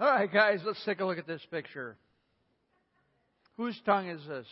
All 0.00 0.06
right, 0.06 0.32
guys, 0.32 0.60
let's 0.64 0.82
take 0.84 1.00
a 1.00 1.04
look 1.04 1.18
at 1.18 1.26
this 1.26 1.44
picture. 1.50 1.96
Whose 3.56 3.78
tongue 3.84 4.08
is 4.08 4.26
this? 4.26 4.46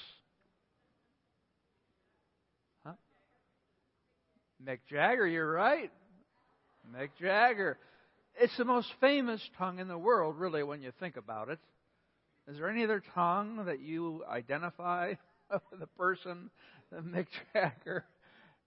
Huh? 2.84 2.92
Mick 4.65 4.81
Jagger, 4.91 5.26
you're 5.26 5.50
right. 5.50 5.91
Mick 6.95 7.08
Jagger. 7.21 7.79
It's 8.39 8.57
the 8.59 8.64
most 8.64 8.89
famous 9.00 9.41
tongue 9.59 9.79
in 9.79 9.89
the 9.89 9.98
world, 9.98 10.36
really, 10.38 10.62
when 10.62 10.82
you 10.82 10.92
think 11.00 11.16
about 11.16 11.48
it. 11.48 11.59
Is 12.46 12.59
there 12.59 12.68
any 12.68 12.84
other 12.84 13.02
tongue 13.14 13.64
that 13.64 13.80
you 13.80 14.22
identify 14.30 15.14
with 15.50 15.82
a 15.82 15.86
person 15.98 16.50
Mick 16.95 17.27
Jagger? 17.54 18.04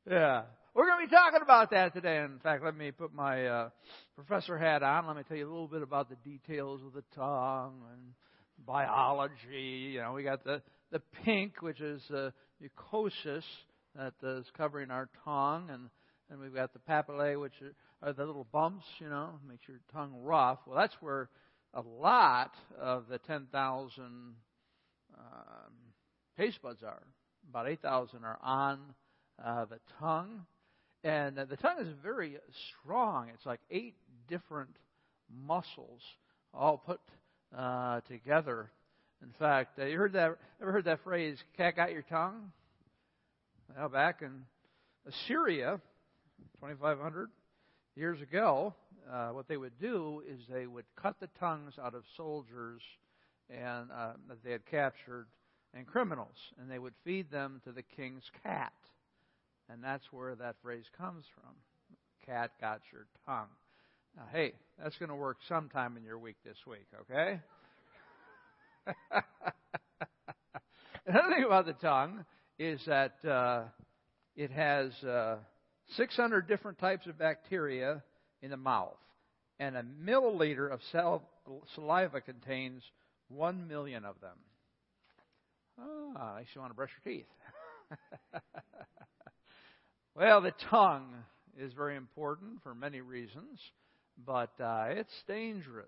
Yeah. 0.10 0.44
We're 0.76 0.88
going 0.88 1.06
to 1.06 1.08
be 1.08 1.16
talking 1.16 1.42
about 1.44 1.70
that 1.70 1.94
today. 1.94 2.18
In 2.18 2.40
fact, 2.40 2.64
let 2.64 2.76
me 2.76 2.90
put 2.90 3.14
my 3.14 3.46
uh, 3.46 3.70
professor 4.16 4.58
hat 4.58 4.82
on. 4.82 5.06
Let 5.06 5.18
me 5.18 5.22
tell 5.28 5.38
you 5.38 5.46
a 5.46 5.52
little 5.52 5.68
bit 5.68 5.84
about 5.84 6.10
the 6.10 6.16
details 6.28 6.82
of 6.84 6.94
the 6.94 7.04
tongue 7.16 7.84
and 7.92 8.02
biology. 8.66 9.92
You 9.94 10.02
know, 10.02 10.14
we 10.14 10.24
got 10.24 10.44
the 10.44 10.64
the 10.92 11.00
pink, 11.24 11.62
which 11.62 11.80
is 11.80 12.02
uh, 12.10 12.32
mucosis 12.60 13.44
that 13.96 14.14
is 14.24 14.48
covering 14.58 14.90
our 14.90 15.10
tongue, 15.24 15.70
and 15.70 15.90
and 16.32 16.40
we've 16.42 16.56
got 16.56 16.74
the 16.74 16.80
papillae, 16.80 17.40
which 17.40 17.54
are, 17.62 18.10
are 18.10 18.14
the 18.14 18.26
little 18.26 18.48
bumps. 18.52 18.86
You 18.98 19.10
know, 19.10 19.30
makes 19.48 19.68
your 19.68 19.78
tongue 19.94 20.24
rough. 20.24 20.58
Well, 20.66 20.80
that's 20.80 20.96
where 21.02 21.30
a 21.76 21.82
lot 21.82 22.56
of 22.82 23.08
the 23.10 23.20
10,000 23.20 24.04
um, 24.04 24.34
taste 26.36 26.60
buds 26.64 26.82
are. 26.82 27.04
About 27.48 27.70
8,000 27.70 28.24
are 28.24 28.40
on 28.42 28.80
uh, 29.44 29.66
the 29.66 29.78
tongue. 30.00 30.48
And 31.04 31.36
the 31.36 31.58
tongue 31.58 31.80
is 31.80 31.88
very 32.02 32.38
strong. 32.82 33.30
It's 33.34 33.46
like 33.46 33.60
eight 33.70 33.96
different 34.30 34.70
muscles 35.46 36.02
all 36.54 36.78
put 36.78 37.02
uh, 37.58 38.02
together. 38.08 38.72
In 39.22 39.32
fact, 39.38 39.80
uh, 39.80 39.86
you 39.86 39.98
heard 39.98 40.14
that? 40.14 40.38
Ever 40.62 40.72
heard 40.72 40.86
that 40.86 41.04
phrase? 41.04 41.38
"Cat 41.58 41.76
got 41.76 41.92
your 41.92 42.04
tongue." 42.04 42.52
Well, 43.76 43.90
back 43.90 44.22
in 44.22 44.46
Assyria, 45.06 45.80
2,500 46.60 47.30
years 47.96 48.22
ago, 48.22 48.74
uh, 49.12 49.30
what 49.30 49.48
they 49.48 49.58
would 49.58 49.78
do 49.80 50.22
is 50.30 50.40
they 50.50 50.68
would 50.68 50.86
cut 50.96 51.20
the 51.20 51.30
tongues 51.40 51.74
out 51.82 51.96
of 51.96 52.04
soldiers 52.16 52.82
and 53.50 53.90
uh, 53.92 54.14
that 54.28 54.44
they 54.44 54.52
had 54.52 54.66
captured 54.66 55.28
and 55.74 55.88
criminals, 55.88 56.36
and 56.60 56.70
they 56.70 56.80
would 56.80 56.94
feed 57.04 57.32
them 57.32 57.60
to 57.66 57.72
the 57.72 57.82
king's 57.82 58.24
cat. 58.44 58.74
And 59.74 59.84
that's 59.84 60.04
where 60.12 60.36
that 60.36 60.56
phrase 60.62 60.86
comes 60.96 61.26
from. 61.34 61.50
Cat 62.28 62.52
got 62.62 62.82
your 62.92 63.08
tongue. 63.26 63.48
Now, 64.16 64.24
hey, 64.32 64.54
that's 64.82 64.96
going 64.98 65.10
to 65.10 65.16
work 65.16 65.38
sometime 65.50 65.98
in 65.98 66.04
your 66.04 66.20
week 66.20 66.36
this 66.46 66.58
week, 66.68 66.86
okay? 67.02 67.40
Another 71.08 71.34
thing 71.34 71.44
about 71.44 71.66
the 71.66 71.74
tongue 71.74 72.24
is 72.60 72.80
that 72.86 73.16
uh, 73.26 73.64
it 74.36 74.52
has 74.52 74.92
uh, 75.04 75.38
600 75.98 76.48
different 76.48 76.78
types 76.78 77.08
of 77.08 77.18
bacteria 77.18 78.04
in 78.44 78.52
the 78.52 78.58
mouth, 78.58 78.98
and 79.60 79.76
a 79.76 79.84
milliliter 79.84 80.72
of 80.72 80.82
saliva 81.74 82.22
contains 82.22 82.84
1 83.30 83.68
million 83.68 84.06
of 84.06 84.22
them. 84.22 84.38
Ah, 86.16 86.36
makes 86.38 86.52
you 86.54 86.62
want 86.62 86.70
to 86.70 86.76
brush 86.76 86.92
your 87.04 87.16
teeth. 87.16 87.26
Well, 90.16 90.42
the 90.42 90.54
tongue 90.70 91.12
is 91.58 91.74
very 91.74 91.96
important 91.96 92.62
for 92.62 92.76
many 92.76 93.02
reasons, 93.02 93.60
but 94.24 94.52
uh, 94.60 94.86
it's 94.90 95.24
dangerous. 95.28 95.88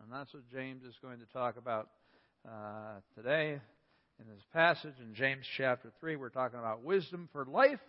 And 0.00 0.12
that's 0.12 0.32
what 0.32 0.44
James 0.52 0.84
is 0.84 0.94
going 1.02 1.18
to 1.18 1.26
talk 1.32 1.56
about 1.56 1.88
uh, 2.48 3.00
today 3.16 3.58
in 4.20 4.28
this 4.28 4.44
passage. 4.52 4.94
In 5.02 5.12
James 5.12 5.44
chapter 5.56 5.90
3, 5.98 6.14
we're 6.14 6.28
talking 6.28 6.60
about 6.60 6.84
wisdom 6.84 7.28
for 7.32 7.44
life. 7.46 7.80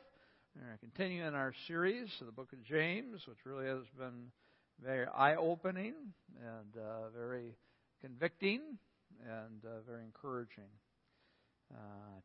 We're 0.56 0.72
in 0.98 1.36
our 1.36 1.54
series 1.68 2.10
of 2.20 2.26
the 2.26 2.34
book 2.34 2.52
of 2.52 2.64
James, 2.64 3.22
which 3.28 3.38
really 3.46 3.68
has 3.68 3.86
been 3.96 4.32
very 4.84 5.06
eye 5.06 5.36
opening 5.36 5.94
and 6.42 6.84
uh, 6.84 7.10
very 7.16 7.54
convicting 8.02 8.62
and 9.24 9.64
uh, 9.64 9.82
very 9.88 10.04
encouraging. 10.04 10.64
Uh, 11.72 11.78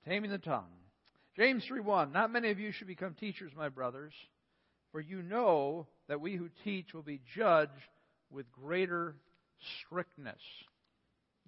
taming 0.09 0.31
the 0.31 0.39
tongue. 0.39 0.65
James 1.37 1.65
3:1 1.65 2.13
Not 2.13 2.33
many 2.33 2.51
of 2.51 2.59
you 2.59 2.73
should 2.73 2.87
become 2.87 3.15
teachers, 3.15 3.53
my 3.57 3.69
brothers, 3.69 4.13
for 4.93 5.01
you 5.01 5.23
know 5.23 5.87
that 6.09 6.21
we 6.21 6.37
who 6.37 6.49
teach 6.65 6.93
will 6.93 7.03
be 7.03 7.21
judged 7.35 7.71
with 8.31 8.51
greater 8.53 9.17
strictness. 9.81 10.41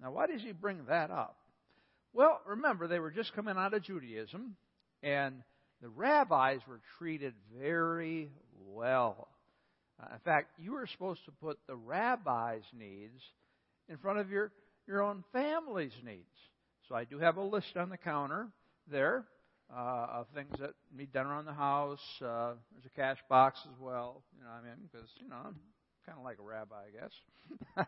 Now, 0.01 0.11
why 0.11 0.27
does 0.27 0.41
he 0.41 0.51
bring 0.51 0.85
that 0.85 1.11
up? 1.11 1.37
Well, 2.13 2.41
remember, 2.45 2.87
they 2.87 2.99
were 2.99 3.11
just 3.11 3.33
coming 3.33 3.57
out 3.57 3.73
of 3.73 3.83
Judaism, 3.83 4.55
and 5.01 5.43
the 5.81 5.89
rabbis 5.89 6.59
were 6.67 6.81
treated 6.97 7.33
very 7.59 8.31
well. 8.67 9.27
Uh, 10.01 10.13
in 10.13 10.19
fact, 10.19 10.51
you 10.59 10.73
were 10.73 10.87
supposed 10.87 11.25
to 11.25 11.31
put 11.31 11.59
the 11.67 11.75
rabbi's 11.75 12.63
needs 12.73 13.21
in 13.89 13.97
front 13.97 14.19
of 14.19 14.29
your, 14.29 14.51
your 14.87 15.01
own 15.01 15.23
family's 15.33 15.93
needs. 16.03 16.23
So 16.87 16.95
I 16.95 17.03
do 17.03 17.19
have 17.19 17.37
a 17.37 17.43
list 17.43 17.75
on 17.75 17.89
the 17.89 17.97
counter 17.97 18.47
there 18.89 19.25
uh, 19.75 20.07
of 20.11 20.27
things 20.35 20.55
that 20.59 20.71
need 20.95 21.11
done 21.11 21.25
around 21.25 21.45
the 21.45 21.53
house. 21.53 21.99
Uh, 22.21 22.53
there's 22.71 22.85
a 22.85 22.95
cash 22.95 23.17
box 23.29 23.59
as 23.65 23.79
well. 23.79 24.23
You 24.37 24.43
know, 24.43 24.51
I 24.51 24.61
mean, 24.61 24.89
because 24.91 25.09
you 25.21 25.29
know, 25.29 25.37
I'm 25.37 25.55
kind 26.05 26.17
of 26.17 26.23
like 26.23 26.37
a 26.39 26.43
rabbi, 26.43 26.75
I 26.75 27.01
guess. 27.01 27.87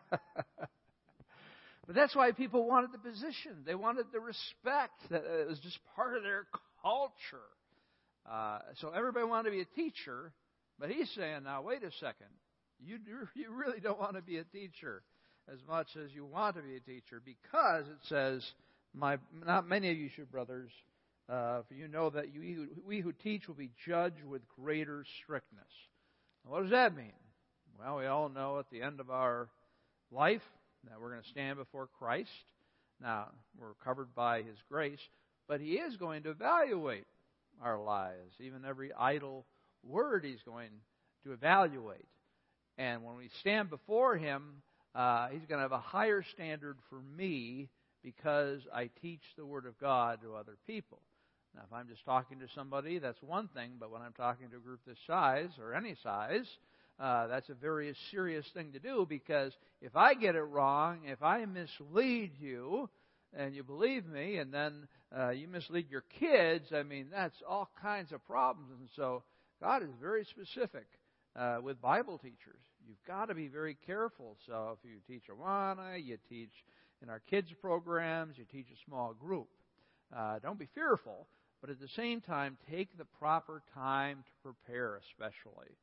but 1.86 1.94
that's 1.94 2.16
why 2.16 2.32
people 2.32 2.66
wanted 2.66 2.92
the 2.92 2.98
position. 2.98 3.62
They 3.64 3.74
wanted 3.74 4.06
the 4.12 4.20
respect. 4.20 4.94
That 5.10 5.24
it 5.24 5.48
was 5.48 5.58
just 5.60 5.78
part 5.94 6.16
of 6.16 6.22
their 6.22 6.46
culture. 6.82 7.38
Uh, 8.30 8.58
so 8.80 8.90
everybody 8.90 9.24
wanted 9.24 9.50
to 9.50 9.56
be 9.56 9.60
a 9.60 9.76
teacher, 9.76 10.32
but 10.80 10.90
he's 10.90 11.10
saying, 11.16 11.44
now 11.44 11.62
wait 11.62 11.82
a 11.82 11.92
second. 12.00 12.30
You 12.84 12.98
do, 12.98 13.28
you 13.34 13.52
really 13.52 13.80
don't 13.80 13.98
want 13.98 14.14
to 14.14 14.22
be 14.22 14.38
a 14.38 14.44
teacher 14.44 15.02
as 15.52 15.58
much 15.68 15.86
as 16.02 16.10
you 16.12 16.24
want 16.24 16.56
to 16.56 16.62
be 16.62 16.76
a 16.76 16.80
teacher 16.80 17.22
because 17.24 17.86
it 17.86 17.98
says, 18.08 18.44
my, 18.92 19.18
not 19.44 19.68
many 19.68 19.90
of 19.90 19.96
you 19.96 20.08
should, 20.14 20.30
brothers, 20.30 20.70
uh, 21.28 21.62
for 21.66 21.74
you 21.74 21.88
know 21.88 22.10
that 22.10 22.32
you, 22.32 22.68
we 22.86 23.00
who 23.00 23.12
teach 23.12 23.48
will 23.48 23.54
be 23.54 23.70
judged 23.84 24.24
with 24.24 24.42
greater 24.48 25.04
strictness. 25.22 25.64
Now, 26.44 26.52
what 26.52 26.62
does 26.62 26.70
that 26.70 26.96
mean? 26.96 27.12
Well, 27.78 27.96
we 27.96 28.06
all 28.06 28.28
know 28.28 28.58
at 28.58 28.70
the 28.70 28.82
end 28.82 29.00
of 29.00 29.10
our 29.10 29.48
life 30.10 30.42
that 30.88 31.00
we're 31.00 31.10
going 31.10 31.22
to 31.22 31.28
stand 31.28 31.58
before 31.58 31.88
Christ. 31.98 32.30
Now, 33.02 33.28
we're 33.58 33.74
covered 33.84 34.14
by 34.14 34.42
His 34.42 34.56
grace, 34.70 35.00
but 35.48 35.60
He 35.60 35.72
is 35.72 35.96
going 35.96 36.22
to 36.22 36.30
evaluate 36.30 37.06
our 37.62 37.78
lives. 37.82 38.34
Even 38.40 38.64
every 38.64 38.92
idle 38.92 39.44
word 39.82 40.24
He's 40.24 40.42
going 40.44 40.70
to 41.24 41.32
evaluate. 41.32 42.06
And 42.78 43.04
when 43.04 43.16
we 43.16 43.30
stand 43.40 43.68
before 43.68 44.16
Him, 44.16 44.62
uh, 44.94 45.28
He's 45.28 45.46
going 45.46 45.58
to 45.58 45.62
have 45.62 45.72
a 45.72 45.78
higher 45.78 46.24
standard 46.34 46.78
for 46.88 47.00
me 47.16 47.68
because 48.02 48.60
I 48.72 48.90
teach 49.02 49.22
the 49.36 49.44
Word 49.44 49.66
of 49.66 49.78
God 49.78 50.20
to 50.22 50.36
other 50.36 50.56
people. 50.66 51.00
Now, 51.56 51.62
if 51.66 51.72
I'm 51.72 51.88
just 51.88 52.04
talking 52.04 52.38
to 52.40 52.46
somebody, 52.54 52.98
that's 52.98 53.22
one 53.22 53.48
thing, 53.48 53.72
but 53.80 53.90
when 53.90 54.02
I'm 54.02 54.12
talking 54.12 54.50
to 54.50 54.56
a 54.56 54.60
group 54.60 54.80
this 54.86 54.98
size 55.06 55.48
or 55.58 55.74
any 55.74 55.96
size, 56.02 56.46
uh, 57.00 57.26
that's 57.26 57.48
a 57.48 57.54
very 57.54 57.94
serious 58.10 58.46
thing 58.54 58.72
to 58.72 58.78
do 58.78 59.06
because 59.08 59.52
if 59.80 59.96
I 59.96 60.14
get 60.14 60.34
it 60.34 60.42
wrong, 60.42 61.00
if 61.06 61.22
I 61.22 61.44
mislead 61.46 62.32
you, 62.38 62.88
and 63.36 63.54
you 63.54 63.62
believe 63.62 64.06
me, 64.06 64.38
and 64.38 64.52
then 64.52 64.88
uh, 65.16 65.30
you 65.30 65.48
mislead 65.48 65.90
your 65.90 66.04
kids, 66.20 66.72
I 66.74 66.82
mean, 66.82 67.08
that's 67.12 67.36
all 67.48 67.70
kinds 67.80 68.12
of 68.12 68.24
problems. 68.26 68.70
And 68.78 68.88
so 68.96 69.22
God 69.60 69.82
is 69.82 69.90
very 70.00 70.24
specific 70.24 70.86
uh, 71.34 71.58
with 71.62 71.80
Bible 71.80 72.18
teachers. 72.18 72.62
You've 72.86 73.02
got 73.06 73.26
to 73.26 73.34
be 73.34 73.48
very 73.48 73.76
careful. 73.86 74.36
So 74.46 74.78
if 74.78 74.88
you 74.88 74.98
teach 75.06 75.24
Awana, 75.28 76.02
you 76.02 76.18
teach 76.28 76.52
in 77.02 77.10
our 77.10 77.20
kids' 77.30 77.50
programs, 77.60 78.38
you 78.38 78.44
teach 78.50 78.68
a 78.70 78.88
small 78.88 79.12
group. 79.12 79.48
Uh, 80.16 80.38
don't 80.38 80.58
be 80.58 80.68
fearful, 80.74 81.26
but 81.66 81.72
at 81.72 81.80
the 81.80 81.88
same 81.96 82.20
time, 82.20 82.56
take 82.70 82.96
the 82.96 83.04
proper 83.18 83.60
time 83.74 84.18
to 84.18 84.52
prepare, 84.52 85.00
especially. 85.10 85.74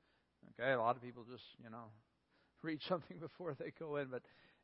Okay, 0.58 0.72
a 0.72 0.80
lot 0.80 0.96
of 0.96 1.02
people 1.02 1.26
just, 1.30 1.44
you 1.62 1.70
know, 1.70 1.92
read 2.62 2.80
something 2.88 3.18
before 3.20 3.54
they 3.60 3.74
go 3.78 3.98
in, 3.98 4.08
but 4.08 4.22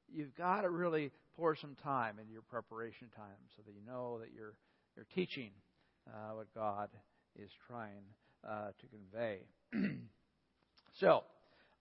you've 0.08 0.34
got 0.36 0.62
to 0.62 0.70
really 0.70 1.12
pour 1.36 1.58
some 1.58 1.76
time 1.84 2.20
into 2.20 2.32
your 2.32 2.42
preparation 2.44 3.08
time 3.18 3.36
so 3.58 3.64
that 3.66 3.74
you 3.74 3.82
know 3.86 4.20
that 4.20 4.30
you're 4.34 4.54
you're 4.96 5.08
teaching 5.14 5.52
uh, 6.08 6.36
what 6.36 6.48
God 6.56 6.88
is 7.36 7.50
trying 7.68 8.04
uh, 8.48 8.68
to 8.80 8.88
convey. 8.88 9.40
so, 11.00 11.24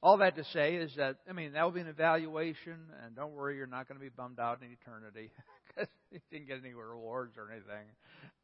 all 0.03 0.17
that 0.17 0.35
to 0.37 0.45
say 0.53 0.77
is 0.77 0.93
that 0.97 1.19
I 1.29 1.33
mean 1.33 1.53
that 1.53 1.63
will 1.63 1.71
be 1.71 1.81
an 1.81 1.87
evaluation, 1.87 2.75
and 3.05 3.15
don't 3.15 3.35
worry, 3.35 3.57
you're 3.57 3.69
not 3.69 3.87
going 3.87 3.99
to 4.01 4.05
be 4.05 4.11
bummed 4.11 4.41
out 4.41 4.63
in 4.63 4.73
eternity 4.73 5.31
because 5.69 5.89
you 6.13 6.21
didn't 6.31 6.47
get 6.47 6.59
any 6.65 6.75
rewards 6.75 7.37
or 7.37 7.51
anything. 7.51 7.87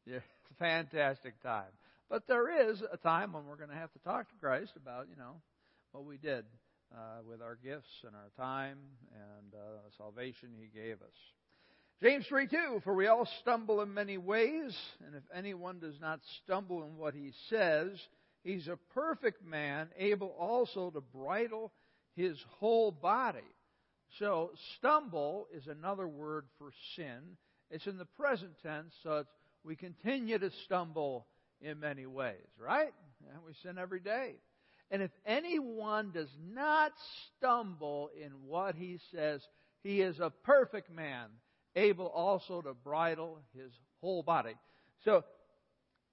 Yeah, 0.06 0.20
fantastic 0.58 1.42
time. 1.42 1.72
But 2.10 2.26
there 2.28 2.70
is 2.70 2.82
a 2.92 2.96
time 2.96 3.32
when 3.32 3.46
we're 3.46 3.56
going 3.56 3.70
to 3.70 3.76
have 3.76 3.92
to 3.92 3.98
talk 4.00 4.28
to 4.28 4.34
Christ 4.40 4.72
about, 4.76 5.08
you 5.08 5.16
know, 5.16 5.40
what 5.92 6.04
we 6.04 6.16
did 6.16 6.44
uh, 6.94 7.22
with 7.28 7.40
our 7.40 7.56
gifts 7.56 7.88
and 8.06 8.14
our 8.14 8.30
time 8.36 8.78
and 9.12 9.54
uh, 9.54 9.88
salvation 9.96 10.50
He 10.58 10.66
gave 10.78 10.96
us. 10.96 11.16
James 12.02 12.26
3 12.26 12.48
2, 12.48 12.80
for 12.84 12.94
we 12.94 13.06
all 13.06 13.26
stumble 13.40 13.80
in 13.80 13.94
many 13.94 14.18
ways, 14.18 14.76
and 15.06 15.14
if 15.14 15.22
anyone 15.34 15.78
does 15.78 15.98
not 16.00 16.20
stumble 16.42 16.82
in 16.82 16.96
what 16.96 17.14
he 17.14 17.32
says, 17.48 17.90
he's 18.42 18.68
a 18.68 18.78
perfect 18.92 19.44
man, 19.44 19.88
able 19.96 20.34
also 20.38 20.90
to 20.90 21.00
bridle 21.00 21.72
his 22.16 22.36
whole 22.58 22.90
body. 22.90 23.38
So, 24.18 24.50
stumble 24.76 25.46
is 25.52 25.66
another 25.66 26.06
word 26.06 26.44
for 26.58 26.70
sin. 26.96 27.36
It's 27.74 27.88
in 27.88 27.98
the 27.98 28.04
present 28.04 28.52
tense, 28.62 28.94
so 29.02 29.24
we 29.64 29.74
continue 29.74 30.38
to 30.38 30.50
stumble 30.64 31.26
in 31.60 31.80
many 31.80 32.06
ways, 32.06 32.46
right? 32.56 32.92
And 33.32 33.44
we 33.44 33.52
sin 33.64 33.78
every 33.78 33.98
day. 33.98 34.36
And 34.92 35.02
if 35.02 35.10
anyone 35.26 36.12
does 36.12 36.30
not 36.52 36.92
stumble 37.36 38.10
in 38.16 38.30
what 38.46 38.76
he 38.76 39.00
says, 39.12 39.40
he 39.82 40.00
is 40.00 40.20
a 40.20 40.30
perfect 40.44 40.88
man, 40.88 41.26
able 41.74 42.06
also 42.06 42.62
to 42.62 42.74
bridle 42.74 43.40
his 43.56 43.72
whole 44.00 44.22
body. 44.22 44.54
So, 45.04 45.24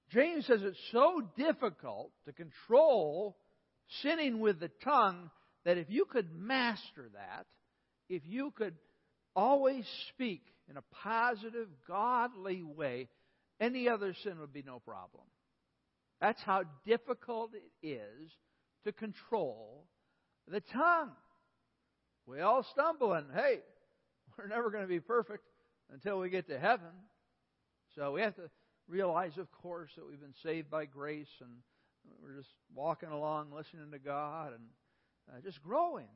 James 0.09 0.47
says 0.47 0.61
it's 0.63 0.79
so 0.91 1.21
difficult 1.37 2.11
to 2.25 2.33
control 2.33 3.37
sinning 4.01 4.39
with 4.39 4.59
the 4.59 4.71
tongue 4.83 5.29
that 5.63 5.77
if 5.77 5.91
you 5.91 6.05
could 6.05 6.33
master 6.35 7.11
that, 7.13 7.45
if 8.09 8.23
you 8.25 8.51
could 8.57 8.73
always 9.35 9.85
speak 10.09 10.41
in 10.69 10.77
a 10.77 10.83
positive, 11.03 11.67
godly 11.87 12.63
way, 12.63 13.09
any 13.59 13.87
other 13.87 14.13
sin 14.23 14.39
would 14.39 14.53
be 14.53 14.63
no 14.63 14.79
problem. 14.79 15.23
That's 16.19 16.41
how 16.41 16.63
difficult 16.85 17.51
it 17.53 17.87
is 17.87 18.31
to 18.85 18.91
control 18.91 19.85
the 20.47 20.61
tongue. 20.61 21.11
We 22.25 22.41
all 22.41 22.63
stumble, 22.71 23.13
and 23.13 23.27
hey, 23.33 23.59
we're 24.37 24.47
never 24.47 24.69
going 24.69 24.83
to 24.83 24.89
be 24.89 24.99
perfect 24.99 25.43
until 25.91 26.19
we 26.19 26.29
get 26.29 26.47
to 26.47 26.59
heaven. 26.59 26.91
So 27.95 28.11
we 28.13 28.21
have 28.21 28.35
to 28.35 28.49
realize, 28.87 29.37
of 29.37 29.51
course, 29.51 29.91
that 29.95 30.07
we've 30.07 30.21
been 30.21 30.33
saved 30.43 30.69
by 30.69 30.85
grace 30.85 31.31
and 31.41 31.51
we're 32.21 32.35
just 32.35 32.49
walking 32.73 33.09
along, 33.09 33.51
listening 33.51 33.91
to 33.91 33.99
God, 33.99 34.53
and 34.53 34.63
uh, 35.29 35.41
just 35.41 35.61
growing, 35.61 36.07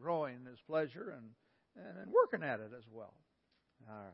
growing 0.00 0.36
in 0.36 0.46
His 0.46 0.60
pleasure 0.66 1.14
and, 1.16 1.30
and 1.76 1.96
then 1.96 2.12
working 2.12 2.46
at 2.46 2.60
it 2.60 2.70
as 2.76 2.84
well. 2.92 3.14
All 3.88 3.94
right. 3.94 4.12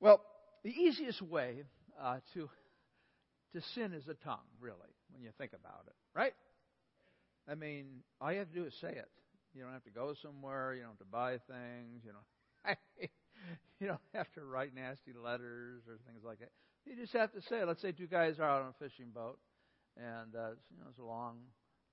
Well, 0.00 0.22
the 0.64 0.70
easiest 0.70 1.22
way 1.22 1.64
uh, 2.00 2.18
to 2.34 2.48
to 3.52 3.60
sin 3.74 3.92
is 3.92 4.04
the 4.04 4.14
tongue, 4.14 4.46
really, 4.60 4.94
when 5.12 5.22
you 5.22 5.30
think 5.36 5.52
about 5.52 5.82
it, 5.88 5.94
right? 6.14 6.32
I 7.48 7.56
mean, 7.56 8.02
all 8.20 8.32
you 8.32 8.38
have 8.38 8.48
to 8.48 8.54
do 8.54 8.64
is 8.64 8.74
say 8.80 8.90
it. 8.90 9.08
You 9.54 9.62
don't 9.62 9.72
have 9.72 9.82
to 9.84 9.90
go 9.90 10.14
somewhere. 10.22 10.74
You 10.74 10.82
don't 10.82 10.90
have 10.90 10.98
to 10.98 11.04
buy 11.04 11.32
things. 11.32 12.02
You 12.04 12.12
know, 12.12 12.74
you 13.80 13.86
don't 13.88 14.00
have 14.14 14.30
to 14.34 14.44
write 14.44 14.74
nasty 14.74 15.12
letters 15.12 15.82
or 15.88 15.98
things 16.06 16.22
like 16.24 16.38
that. 16.38 16.50
You 16.86 16.94
just 16.96 17.12
have 17.12 17.32
to 17.32 17.42
say. 17.42 17.64
Let's 17.64 17.82
say 17.82 17.92
two 17.92 18.06
guys 18.06 18.38
are 18.38 18.44
out 18.44 18.62
on 18.62 18.68
a 18.68 18.84
fishing 18.84 19.10
boat, 19.12 19.38
and 19.96 20.34
uh, 20.34 20.54
you 20.70 20.78
know 20.78 20.86
it's 20.88 20.98
a 20.98 21.04
long, 21.04 21.38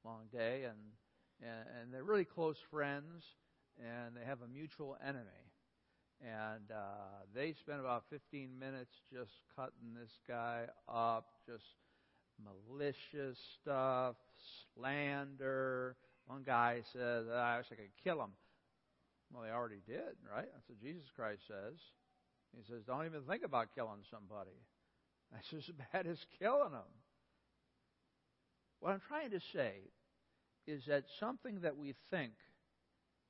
long 0.06 0.22
day, 0.32 0.64
and, 0.66 0.78
and 1.42 1.66
and 1.82 1.94
they're 1.94 2.04
really 2.04 2.26
close 2.26 2.58
friends, 2.70 3.24
and 3.80 4.16
they 4.16 4.26
have 4.26 4.42
a 4.42 4.48
mutual 4.48 4.98
enemy, 5.06 5.46
and 6.22 6.72
uh, 6.72 7.26
they 7.34 7.54
spend 7.54 7.80
about 7.80 8.04
15 8.10 8.58
minutes 8.60 8.92
just 9.12 9.32
cutting 9.56 9.94
this 9.94 10.12
guy 10.28 10.66
up, 10.90 11.26
just 11.46 11.64
malicious 12.44 13.38
stuff, 13.62 14.16
slander. 14.74 15.96
One 16.26 16.44
guy 16.44 16.82
says, 16.94 17.26
I 17.32 17.58
wish 17.58 17.68
I 17.72 17.76
could 17.76 18.04
kill 18.04 18.22
him. 18.22 18.32
Well, 19.32 19.44
they 19.44 19.52
already 19.52 19.82
did, 19.86 20.16
right? 20.30 20.48
That's 20.52 20.70
what 20.70 20.82
Jesus 20.82 21.04
Christ 21.16 21.42
says. 21.48 21.78
He 22.56 22.64
says, 22.68 22.84
don't 22.88 23.06
even 23.06 23.22
think 23.24 23.44
about 23.44 23.76
killing 23.76 24.04
somebody. 24.10 24.58
That's 25.32 25.54
as 25.54 25.70
bad 25.94 26.08
as 26.08 26.18
killing 26.40 26.72
them. 26.72 26.92
What 28.80 28.94
I'm 28.94 29.02
trying 29.08 29.32
to 29.32 29.40
say 29.54 29.74
is 30.66 30.84
that 30.88 31.06
something 31.20 31.62
that 31.62 31.78
we 31.78 31.96
think 32.12 32.34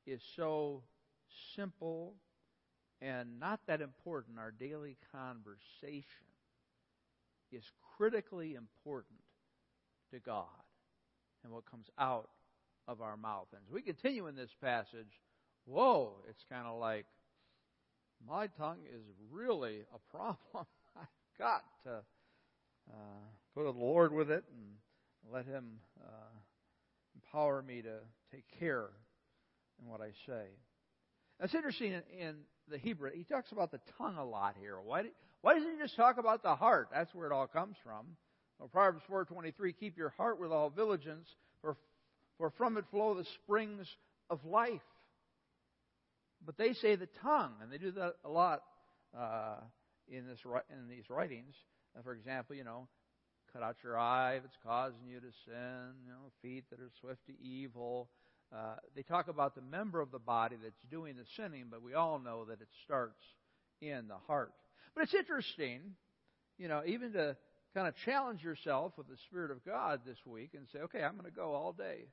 is 0.07 0.21
so 0.35 0.81
simple 1.55 2.15
and 3.01 3.39
not 3.39 3.59
that 3.67 3.81
important, 3.81 4.39
our 4.39 4.51
daily 4.51 4.97
conversation, 5.11 6.25
is 7.51 7.63
critically 7.97 8.55
important 8.55 9.19
to 10.11 10.19
God 10.19 10.45
and 11.43 11.53
what 11.53 11.69
comes 11.69 11.89
out 11.99 12.29
of 12.87 13.01
our 13.01 13.17
mouth. 13.17 13.47
And 13.53 13.61
as 13.67 13.73
we 13.73 13.81
continue 13.81 14.27
in 14.27 14.35
this 14.35 14.55
passage, 14.61 15.21
whoa, 15.65 16.13
it's 16.29 16.43
kind 16.49 16.65
of 16.65 16.79
like 16.79 17.05
my 18.27 18.47
tongue 18.47 18.79
is 18.91 19.03
really 19.31 19.81
a 19.93 20.15
problem. 20.15 20.37
I've 20.95 21.37
got 21.37 21.63
to 21.83 22.01
uh, 22.89 23.27
go 23.53 23.65
to 23.65 23.71
the 23.71 23.79
Lord 23.79 24.11
with 24.11 24.31
it 24.31 24.43
and 24.51 25.31
let 25.31 25.45
Him 25.45 25.79
uh, 26.01 26.39
empower 27.15 27.61
me 27.61 27.81
to 27.83 27.99
take 28.31 28.45
care 28.59 28.89
in 29.81 29.89
what 29.89 30.01
I 30.01 30.11
say. 30.25 30.45
That's 31.39 31.53
interesting 31.53 31.93
in, 31.93 32.01
in, 32.19 32.35
the 32.69 32.77
Hebrew. 32.77 33.11
He 33.13 33.23
talks 33.23 33.53
about 33.53 33.71
the 33.71 33.79
tongue 33.97 34.17
a 34.17 34.25
lot 34.25 34.55
here. 34.59 34.75
Why, 34.83 35.03
why 35.41 35.53
doesn't 35.53 35.71
he 35.71 35.77
just 35.81 35.95
talk 35.95 36.17
about 36.17 36.43
the 36.43 36.53
heart? 36.53 36.89
That's 36.93 37.13
where 37.15 37.25
it 37.25 37.31
all 37.31 37.47
comes 37.47 37.77
from. 37.81 38.05
Well, 38.59 38.67
Proverbs 38.67 39.03
4.23, 39.09 39.73
keep 39.79 39.97
your 39.97 40.09
heart 40.09 40.37
with 40.37 40.51
all 40.51 40.69
diligence, 40.69 41.29
for, 41.61 41.77
for 42.37 42.49
from 42.57 42.77
it 42.77 42.83
flow 42.91 43.13
the 43.13 43.25
springs 43.43 43.87
of 44.29 44.43
life. 44.43 44.81
But 46.45 46.57
they 46.57 46.73
say 46.73 46.95
the 46.95 47.07
tongue, 47.21 47.53
and 47.61 47.71
they 47.71 47.77
do 47.77 47.91
that 47.91 48.15
a 48.25 48.29
lot 48.29 48.63
uh, 49.17 49.57
in 50.07 50.27
this 50.27 50.39
in 50.69 50.87
these 50.89 51.09
writings. 51.09 51.55
Uh, 51.97 52.01
for 52.03 52.13
example, 52.13 52.55
you 52.55 52.63
know, 52.63 52.87
cut 53.53 53.63
out 53.63 53.77
your 53.83 53.97
eye 53.97 54.35
if 54.35 54.45
it's 54.45 54.57
causing 54.63 55.07
you 55.07 55.19
to 55.19 55.31
sin. 55.45 55.93
You 56.05 56.11
know, 56.11 56.31
feet 56.41 56.65
that 56.69 56.79
are 56.79 56.91
swift 56.99 57.25
to 57.27 57.33
evil. 57.41 58.09
Uh, 58.55 58.75
they 58.95 59.01
talk 59.01 59.27
about 59.27 59.55
the 59.55 59.61
member 59.61 59.99
of 59.99 60.11
the 60.11 60.19
body 60.19 60.55
that's 60.61 60.79
doing 60.89 61.15
the 61.15 61.25
sinning, 61.35 61.65
but 61.69 61.81
we 61.81 61.93
all 61.93 62.17
know 62.19 62.45
that 62.45 62.61
it 62.61 62.69
starts 62.85 63.21
in 63.81 64.07
the 64.07 64.17
heart. 64.25 64.53
But 64.95 65.03
it's 65.03 65.13
interesting, 65.13 65.81
you 66.57 66.67
know, 66.67 66.81
even 66.85 67.11
to 67.13 67.35
kind 67.73 67.87
of 67.87 67.93
challenge 68.05 68.41
yourself 68.41 68.93
with 68.97 69.07
the 69.07 69.17
Spirit 69.27 69.51
of 69.51 69.65
God 69.65 70.01
this 70.05 70.17
week 70.25 70.51
and 70.55 70.65
say, 70.71 70.79
okay, 70.79 71.03
I'm 71.03 71.13
going 71.13 71.25
to 71.25 71.35
go 71.35 71.53
all 71.53 71.73
day 71.73 72.05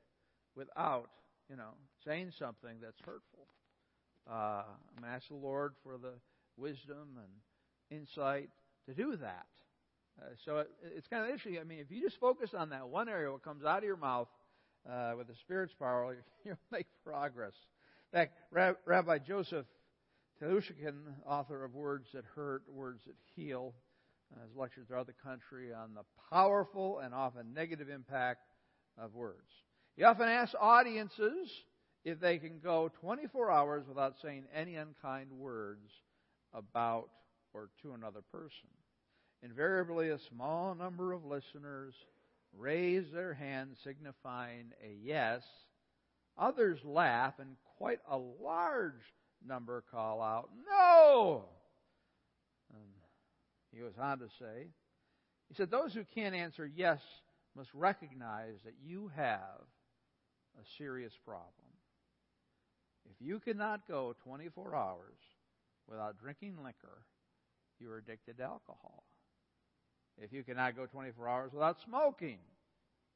without, 0.57 1.09
you 1.49 1.57
know, 1.57 1.71
saying 2.05 2.33
something 2.39 2.77
that's 2.83 2.99
hurtful. 3.01 3.47
Uh, 4.31 4.65
I'm 4.99 5.05
asking 5.05 5.41
the 5.41 5.47
Lord 5.47 5.75
for 5.83 5.99
the 5.99 6.15
wisdom 6.57 7.19
and 7.19 8.01
insight 8.01 8.51
to 8.89 8.95
do 8.95 9.17
that. 9.17 9.47
Uh, 10.21 10.27
so 10.45 10.59
it, 10.59 10.71
it's 10.97 11.07
kind 11.09 11.25
of 11.25 11.31
interesting. 11.31 11.59
I 11.61 11.65
mean, 11.65 11.79
if 11.79 11.91
you 11.91 12.03
just 12.03 12.19
focus 12.19 12.51
on 12.57 12.71
that 12.71 12.89
one 12.89 13.09
area, 13.09 13.31
what 13.31 13.43
comes 13.43 13.65
out 13.65 13.79
of 13.79 13.85
your 13.85 13.97
mouth 13.97 14.29
uh, 14.91 15.13
with 15.17 15.29
the 15.29 15.35
Spirit's 15.35 15.75
power, 15.79 16.17
you'll 16.45 16.57
make 16.71 16.87
progress. 17.05 17.53
In 18.13 18.19
fact, 18.19 18.35
Rabbi 18.87 19.19
Joseph 19.19 19.67
Telushkin, 20.41 20.95
author 21.27 21.65
of 21.65 21.75
Words 21.75 22.09
That 22.15 22.25
Hurt, 22.35 22.63
Words 22.69 23.03
That 23.07 23.17
Heal, 23.35 23.75
has 24.41 24.51
lectured 24.57 24.89
throughout 24.89 25.07
the 25.07 25.13
country 25.13 25.73
on 25.73 25.95
the 25.95 26.05
powerful 26.31 26.99
and 26.99 27.15
often 27.15 27.55
negative 27.55 27.89
impact 27.89 28.41
of 28.99 29.15
words. 29.15 29.51
He 29.97 30.03
often 30.03 30.29
asks 30.29 30.55
audiences 30.61 31.49
if 32.05 32.21
they 32.21 32.39
can 32.39 32.59
go 32.59 32.91
24 33.01 33.51
hours 33.51 33.85
without 33.89 34.15
saying 34.23 34.45
any 34.55 34.77
unkind 34.77 35.31
words 35.31 35.89
about 36.53 37.09
or 37.53 37.71
to 37.83 37.93
another 37.93 38.21
person. 38.33 38.69
Invariably, 39.43 40.11
a 40.11 40.19
small 40.31 40.75
number 40.75 41.13
of 41.13 41.25
listeners 41.25 41.95
raise 42.59 43.11
their 43.13 43.35
hand 43.35 43.77
signifying 43.83 44.73
a 44.83 44.97
yes. 45.03 45.43
Others 46.37 46.81
laugh, 46.85 47.35
and 47.39 47.57
quite 47.79 48.01
a 48.11 48.17
large 48.17 49.15
number 49.47 49.85
call 49.91 50.21
out, 50.21 50.51
No! 50.69 51.45
And 52.73 52.89
he 53.73 53.79
goes 53.81 53.95
on 54.01 54.19
to 54.19 54.29
say, 54.39 54.69
He 55.49 55.55
said, 55.55 55.71
Those 55.71 55.95
who 55.95 56.05
can't 56.15 56.35
answer 56.35 56.67
yes 56.67 57.01
must 57.57 57.71
recognize 57.73 58.57
that 58.65 58.75
you 58.85 59.11
have 59.15 59.61
a 60.61 60.65
serious 60.79 61.13
problem. 61.25 61.51
If 63.11 63.25
you 63.25 63.39
cannot 63.39 63.87
go 63.87 64.15
24 64.25 64.75
hours 64.75 65.19
without 65.89 66.19
drinking 66.19 66.57
liquor, 66.65 67.05
you're 67.79 67.99
addicted 67.99 68.39
to 68.39 68.45
alcohol. 68.45 69.05
If 70.21 70.33
you 70.33 70.43
cannot 70.43 70.77
go 70.77 70.87
24 70.87 71.29
hours 71.29 71.53
without 71.53 71.79
smoking, 71.85 72.39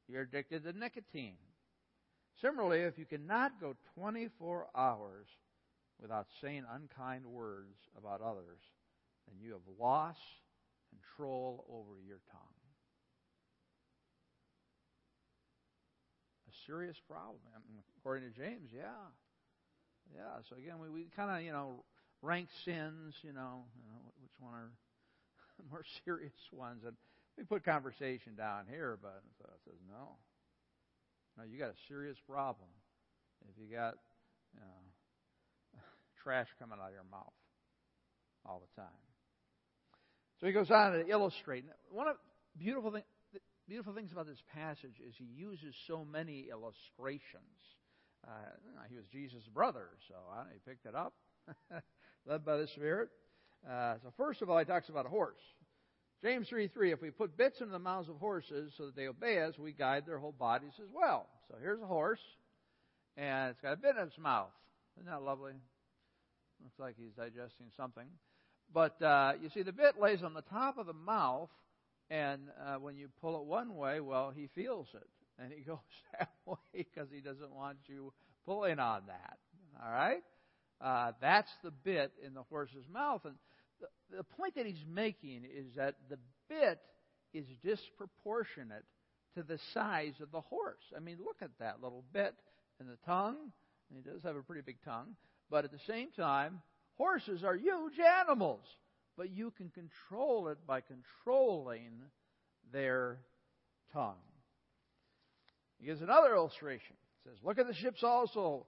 you're 0.08 0.22
addicted 0.22 0.64
to 0.64 0.72
nicotine. 0.72 1.36
Similarly, 2.40 2.80
if 2.80 2.98
you 2.98 3.04
cannot 3.04 3.60
go 3.60 3.74
24 3.94 4.68
hours 4.74 5.26
without 6.00 6.26
saying 6.40 6.64
unkind 6.72 7.24
words 7.26 7.76
about 7.96 8.20
others, 8.20 8.60
then 9.26 9.36
you 9.40 9.52
have 9.52 9.78
lost 9.78 10.20
control 10.90 11.64
over 11.68 12.00
your 12.06 12.20
tongue. 12.30 12.40
A 16.48 16.52
serious 16.66 16.96
problem. 17.08 17.40
According 17.98 18.30
to 18.32 18.38
James, 18.38 18.70
yeah. 18.74 19.10
Yeah. 20.14 20.40
So 20.48 20.56
again, 20.56 20.78
we, 20.80 20.88
we 20.88 21.08
kind 21.14 21.30
of, 21.30 21.42
you 21.42 21.52
know, 21.52 21.84
rank 22.22 22.48
sins, 22.64 23.14
you 23.22 23.32
know, 23.32 23.64
you 23.76 23.84
know, 23.90 24.00
which 24.22 24.32
one 24.40 24.54
are 24.54 24.70
more 25.70 25.84
serious 26.04 26.32
ones. 26.52 26.82
And 26.86 26.96
we 27.36 27.44
put 27.44 27.64
conversation 27.64 28.34
down 28.36 28.64
here, 28.68 28.98
but 29.00 29.22
so 29.38 29.44
it 29.46 29.60
says 29.64 29.80
no. 29.88 30.16
No, 31.36 31.44
you 31.44 31.58
got 31.58 31.70
a 31.70 31.80
serious 31.86 32.16
problem 32.28 32.68
if 33.48 33.54
you 33.60 33.74
got 33.74 33.94
you 34.54 34.60
know, 34.60 35.80
trash 36.22 36.48
coming 36.58 36.78
out 36.82 36.88
of 36.88 36.94
your 36.94 37.06
mouth 37.10 37.32
all 38.44 38.60
the 38.60 38.80
time. 38.80 38.90
So 40.40 40.46
he 40.46 40.52
goes 40.52 40.70
on 40.70 40.92
to 40.92 41.06
illustrate. 41.08 41.64
One 41.90 42.08
of 42.08 42.16
the 42.54 42.64
beautiful 42.64 42.90
thing, 42.90 43.02
the 43.32 43.40
beautiful 43.68 43.92
things 43.92 44.12
about 44.12 44.26
this 44.26 44.42
passage 44.54 44.98
is 45.06 45.14
he 45.16 45.24
uses 45.24 45.74
so 45.86 46.04
many 46.04 46.48
illustrations. 46.50 47.58
Uh, 48.26 48.30
he 48.88 48.96
was 48.96 49.04
Jesus' 49.12 49.46
brother, 49.52 49.88
so 50.08 50.14
uh, 50.36 50.44
he 50.52 50.58
picked 50.68 50.86
it 50.86 50.94
up, 50.94 51.14
led 52.26 52.44
by 52.44 52.56
the 52.56 52.66
Spirit. 52.68 53.10
Uh, 53.68 53.94
so 54.02 54.12
first 54.16 54.42
of 54.42 54.50
all, 54.50 54.58
he 54.58 54.64
talks 54.64 54.88
about 54.88 55.06
a 55.06 55.08
horse. 55.08 55.40
James 56.22 56.48
3 56.48 56.68
3, 56.68 56.92
if 56.92 57.00
we 57.00 57.10
put 57.10 57.36
bits 57.36 57.60
in 57.60 57.70
the 57.70 57.78
mouths 57.78 58.08
of 58.08 58.16
horses 58.16 58.72
so 58.76 58.86
that 58.86 58.96
they 58.96 59.06
obey 59.06 59.40
us, 59.40 59.58
we 59.58 59.72
guide 59.72 60.04
their 60.04 60.18
whole 60.18 60.32
bodies 60.32 60.72
as 60.82 60.88
well. 60.92 61.26
So 61.48 61.56
here's 61.60 61.80
a 61.80 61.86
horse, 61.86 62.20
and 63.16 63.50
it's 63.50 63.60
got 63.60 63.74
a 63.74 63.76
bit 63.76 63.96
in 63.96 64.08
its 64.08 64.18
mouth. 64.18 64.50
Isn't 64.96 65.10
that 65.10 65.22
lovely? 65.22 65.52
Looks 66.62 66.78
like 66.78 66.96
he's 66.98 67.12
digesting 67.12 67.68
something. 67.76 68.06
But 68.72 69.00
uh, 69.00 69.34
you 69.40 69.48
see, 69.48 69.62
the 69.62 69.72
bit 69.72 70.00
lays 70.00 70.22
on 70.22 70.34
the 70.34 70.42
top 70.42 70.76
of 70.76 70.86
the 70.86 70.92
mouth, 70.92 71.50
and 72.10 72.42
uh, 72.66 72.76
when 72.76 72.96
you 72.96 73.08
pull 73.20 73.40
it 73.40 73.46
one 73.46 73.76
way, 73.76 74.00
well, 74.00 74.32
he 74.34 74.48
feels 74.54 74.88
it. 74.94 75.08
And 75.38 75.52
he 75.52 75.60
goes 75.66 75.78
that 76.18 76.30
way 76.46 76.56
because 76.74 77.08
he 77.12 77.20
doesn't 77.20 77.54
want 77.54 77.78
you 77.86 78.12
pulling 78.44 78.78
on 78.78 79.02
that. 79.06 79.38
All 79.84 79.92
right? 79.92 80.22
Uh, 80.80 81.12
that's 81.20 81.50
the 81.64 81.70
bit 81.70 82.12
in 82.24 82.34
the 82.34 82.42
horse's 82.42 82.86
mouth. 82.92 83.22
And 83.24 83.34
the, 83.80 84.18
the 84.18 84.24
point 84.24 84.54
that 84.56 84.66
he's 84.66 84.84
making 84.88 85.42
is 85.44 85.66
that 85.76 85.96
the 86.08 86.18
bit 86.48 86.80
is 87.34 87.46
disproportionate 87.64 88.84
to 89.34 89.42
the 89.42 89.58
size 89.74 90.14
of 90.20 90.30
the 90.30 90.40
horse. 90.40 90.82
I 90.96 91.00
mean, 91.00 91.18
look 91.24 91.36
at 91.42 91.50
that 91.60 91.82
little 91.82 92.04
bit 92.12 92.34
in 92.80 92.86
the 92.86 92.98
tongue. 93.06 93.52
He 93.94 94.02
does 94.02 94.22
have 94.22 94.36
a 94.36 94.42
pretty 94.42 94.62
big 94.62 94.78
tongue. 94.84 95.16
But 95.50 95.64
at 95.64 95.72
the 95.72 95.78
same 95.86 96.10
time, 96.16 96.60
horses 96.96 97.42
are 97.42 97.56
huge 97.56 97.98
animals. 97.98 98.64
But 99.16 99.30
you 99.30 99.52
can 99.56 99.70
control 99.70 100.48
it 100.48 100.58
by 100.66 100.80
controlling 100.80 101.92
their 102.72 103.18
tongue. 103.92 104.14
He 105.78 105.86
gives 105.86 106.02
another 106.02 106.34
illustration. 106.34 106.96
He 107.22 107.30
says, 107.30 107.38
Look 107.42 107.58
at 107.58 107.66
the 107.66 107.74
ships 107.74 108.02
also. 108.02 108.66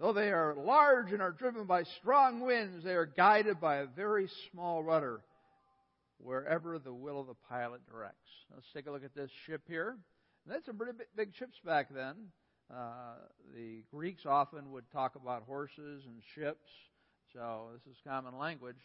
Though 0.00 0.14
they 0.14 0.30
are 0.30 0.54
large 0.56 1.12
and 1.12 1.20
are 1.20 1.30
driven 1.30 1.66
by 1.66 1.82
strong 1.82 2.40
winds, 2.40 2.82
they 2.82 2.94
are 2.94 3.04
guided 3.04 3.60
by 3.60 3.76
a 3.76 3.86
very 3.86 4.30
small 4.50 4.82
rudder 4.82 5.20
wherever 6.16 6.78
the 6.78 6.92
will 6.92 7.20
of 7.20 7.26
the 7.26 7.34
pilot 7.50 7.82
directs. 7.86 8.30
Let's 8.50 8.66
take 8.72 8.86
a 8.86 8.90
look 8.90 9.04
at 9.04 9.14
this 9.14 9.30
ship 9.46 9.60
here. 9.68 9.90
And 9.90 10.54
that's 10.54 10.64
some 10.64 10.78
pretty 10.78 10.96
big 11.14 11.34
ships 11.38 11.58
back 11.66 11.88
then. 11.94 12.14
Uh, 12.74 13.16
the 13.54 13.82
Greeks 13.90 14.24
often 14.24 14.72
would 14.72 14.90
talk 14.90 15.16
about 15.16 15.42
horses 15.42 16.04
and 16.06 16.22
ships, 16.34 16.70
so 17.34 17.68
this 17.74 17.92
is 17.92 18.00
common 18.06 18.38
language. 18.38 18.80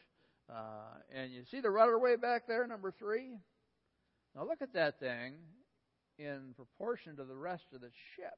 Uh, 0.50 1.00
and 1.15 1.31
you 1.31 1.43
see 1.50 1.62
the 1.62 1.72
rudder 1.72 1.98
way 1.98 2.17
back 2.17 2.45
there, 2.45 2.67
number 2.67 2.91
three? 2.91 3.38
Now 4.36 4.43
look 4.43 4.62
at 4.62 4.74
that 4.74 5.00
thing 5.00 5.36
in 6.19 6.53
proportion 6.57 7.15
to 7.15 7.24
the 7.24 7.36
rest 7.36 7.63
of 7.74 7.79
the 7.79 7.91
ship. 8.17 8.38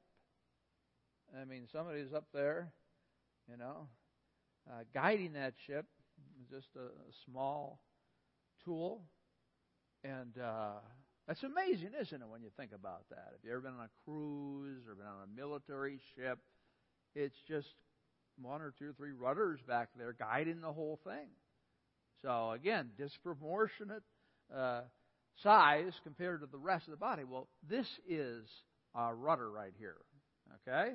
I 1.36 1.44
mean, 1.44 1.66
somebody's 1.72 2.12
up 2.14 2.26
there, 2.32 2.72
you 3.50 3.56
know, 3.56 3.88
uh, 4.68 4.84
guiding 4.94 5.34
that 5.34 5.54
ship, 5.66 5.86
just 6.50 6.68
a, 6.76 6.80
a 6.80 7.12
small 7.26 7.80
tool. 8.64 9.02
And 10.04 10.38
uh, 10.38 10.80
that's 11.26 11.42
amazing, 11.42 11.90
isn't 12.00 12.22
it, 12.22 12.28
when 12.28 12.42
you 12.42 12.50
think 12.56 12.72
about 12.72 13.02
that? 13.10 13.32
If 13.36 13.44
you've 13.44 13.52
ever 13.52 13.60
been 13.62 13.74
on 13.74 13.86
a 13.86 14.04
cruise 14.04 14.86
or 14.88 14.94
been 14.94 15.06
on 15.06 15.24
a 15.24 15.40
military 15.40 16.00
ship, 16.14 16.38
it's 17.14 17.36
just 17.46 17.68
one 18.40 18.62
or 18.62 18.72
two 18.78 18.90
or 18.90 18.92
three 18.92 19.12
rudders 19.12 19.60
back 19.66 19.88
there 19.96 20.12
guiding 20.12 20.60
the 20.60 20.72
whole 20.72 20.98
thing. 21.04 21.28
So, 22.22 22.52
again, 22.52 22.90
disproportionate 22.96 24.02
uh, 24.54 24.82
size 25.42 25.92
compared 26.02 26.40
to 26.40 26.46
the 26.46 26.58
rest 26.58 26.86
of 26.86 26.92
the 26.92 26.96
body. 26.96 27.24
Well, 27.24 27.48
this 27.68 27.86
is 28.08 28.48
a 28.94 29.14
rudder 29.14 29.50
right 29.50 29.72
here. 29.78 29.96
Okay? 30.66 30.94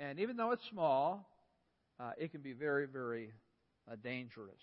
And 0.00 0.18
even 0.18 0.36
though 0.36 0.52
it's 0.52 0.66
small, 0.70 1.28
uh, 2.00 2.12
it 2.16 2.32
can 2.32 2.40
be 2.40 2.54
very, 2.54 2.86
very 2.86 3.32
uh, 3.90 3.96
dangerous. 4.02 4.62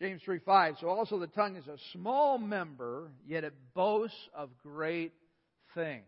James 0.00 0.22
3 0.24 0.38
5. 0.38 0.76
So 0.80 0.88
also 0.88 1.18
the 1.18 1.26
tongue 1.26 1.56
is 1.56 1.66
a 1.66 1.76
small 1.92 2.38
member, 2.38 3.10
yet 3.26 3.44
it 3.44 3.52
boasts 3.74 4.16
of 4.34 4.48
great 4.62 5.12
things. 5.74 6.04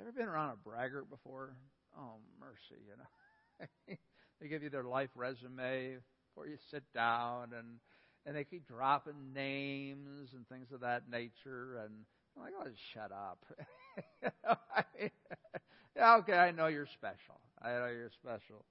Ever 0.00 0.10
been 0.10 0.26
around 0.26 0.50
a 0.50 0.68
braggart 0.68 1.08
before? 1.08 1.54
Oh, 1.96 2.16
mercy, 2.40 2.82
you 2.86 2.96
know. 2.98 3.96
they 4.40 4.48
give 4.48 4.64
you 4.64 4.70
their 4.70 4.84
life 4.84 5.10
resume 5.14 5.98
before 6.28 6.48
you 6.48 6.56
sit 6.72 6.82
down, 6.92 7.52
and 7.56 7.78
and 8.26 8.34
they 8.34 8.42
keep 8.42 8.66
dropping 8.66 9.32
names 9.32 10.30
and 10.34 10.46
things 10.48 10.66
of 10.72 10.80
that 10.80 11.04
nature. 11.08 11.78
And 11.84 11.94
I'm 12.36 12.42
like, 12.42 12.52
oh, 12.60 12.66
shut 12.92 13.12
up. 13.12 13.38
yeah, 14.22 15.08
okay, 16.00 16.34
I 16.34 16.50
know 16.50 16.66
you're 16.66 16.86
special. 16.86 17.40
I 17.62 17.70
know 17.72 17.86
you're 17.86 18.10
special. 18.22 18.64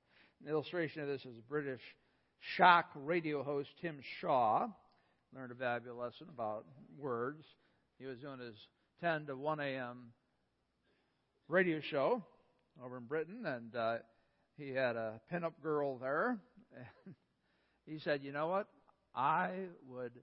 An 0.43 0.49
illustration 0.49 1.01
of 1.01 1.07
this 1.07 1.21
is 1.25 1.35
British 1.49 1.81
shock 2.57 2.89
radio 2.95 3.43
host 3.43 3.69
Tim 3.81 3.99
Shaw. 4.19 4.67
Learned 5.35 5.51
a 5.51 5.55
valuable 5.55 6.01
lesson 6.01 6.27
about 6.33 6.65
words. 6.97 7.43
He 7.99 8.05
was 8.05 8.19
doing 8.19 8.39
his 8.39 8.55
10 9.01 9.27
to 9.27 9.35
1 9.35 9.59
a.m. 9.59 10.11
radio 11.47 11.79
show 11.81 12.23
over 12.83 12.97
in 12.97 13.05
Britain, 13.05 13.45
and 13.45 13.75
uh, 13.75 13.97
he 14.57 14.69
had 14.69 14.95
a 14.95 15.19
pinup 15.31 15.53
girl 15.61 15.97
there. 15.97 16.37
And 16.75 17.15
he 17.85 17.99
said, 17.99 18.23
You 18.23 18.31
know 18.31 18.47
what? 18.47 18.67
I 19.15 19.51
would 19.89 20.13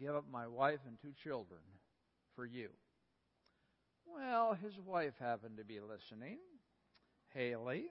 give 0.00 0.14
up 0.14 0.24
my 0.30 0.46
wife 0.46 0.80
and 0.86 0.96
two 1.00 1.12
children 1.22 1.60
for 2.36 2.44
you. 2.44 2.68
Well, 4.06 4.56
his 4.62 4.74
wife 4.84 5.14
happened 5.18 5.56
to 5.58 5.64
be 5.64 5.80
listening, 5.80 6.38
Haley. 7.34 7.84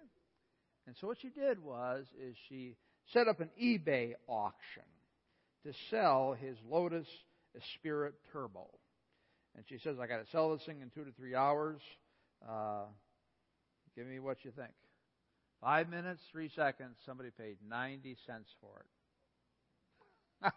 And 0.87 0.95
so 0.99 1.07
what 1.07 1.17
she 1.21 1.29
did 1.29 1.63
was 1.63 2.05
is 2.19 2.35
she 2.49 2.75
set 3.13 3.27
up 3.27 3.39
an 3.39 3.49
eBay 3.61 4.13
auction 4.27 4.83
to 5.65 5.73
sell 5.89 6.35
his 6.39 6.57
Lotus 6.69 7.07
Esprit 7.55 8.13
Turbo. 8.31 8.67
And 9.55 9.65
she 9.67 9.77
says, 9.79 9.97
I 10.01 10.07
got 10.07 10.23
to 10.23 10.31
sell 10.31 10.51
this 10.55 10.65
thing 10.65 10.81
in 10.81 10.89
two 10.89 11.03
to 11.03 11.11
three 11.11 11.35
hours. 11.35 11.81
Uh, 12.47 12.85
give 13.95 14.07
me 14.07 14.19
what 14.19 14.37
you 14.43 14.51
think. 14.51 14.71
Five 15.61 15.89
minutes, 15.89 16.21
three 16.31 16.49
seconds, 16.55 16.95
somebody 17.05 17.29
paid 17.37 17.57
90 17.67 18.17
cents 18.25 18.49
for 18.59 18.83
it. 20.43 20.51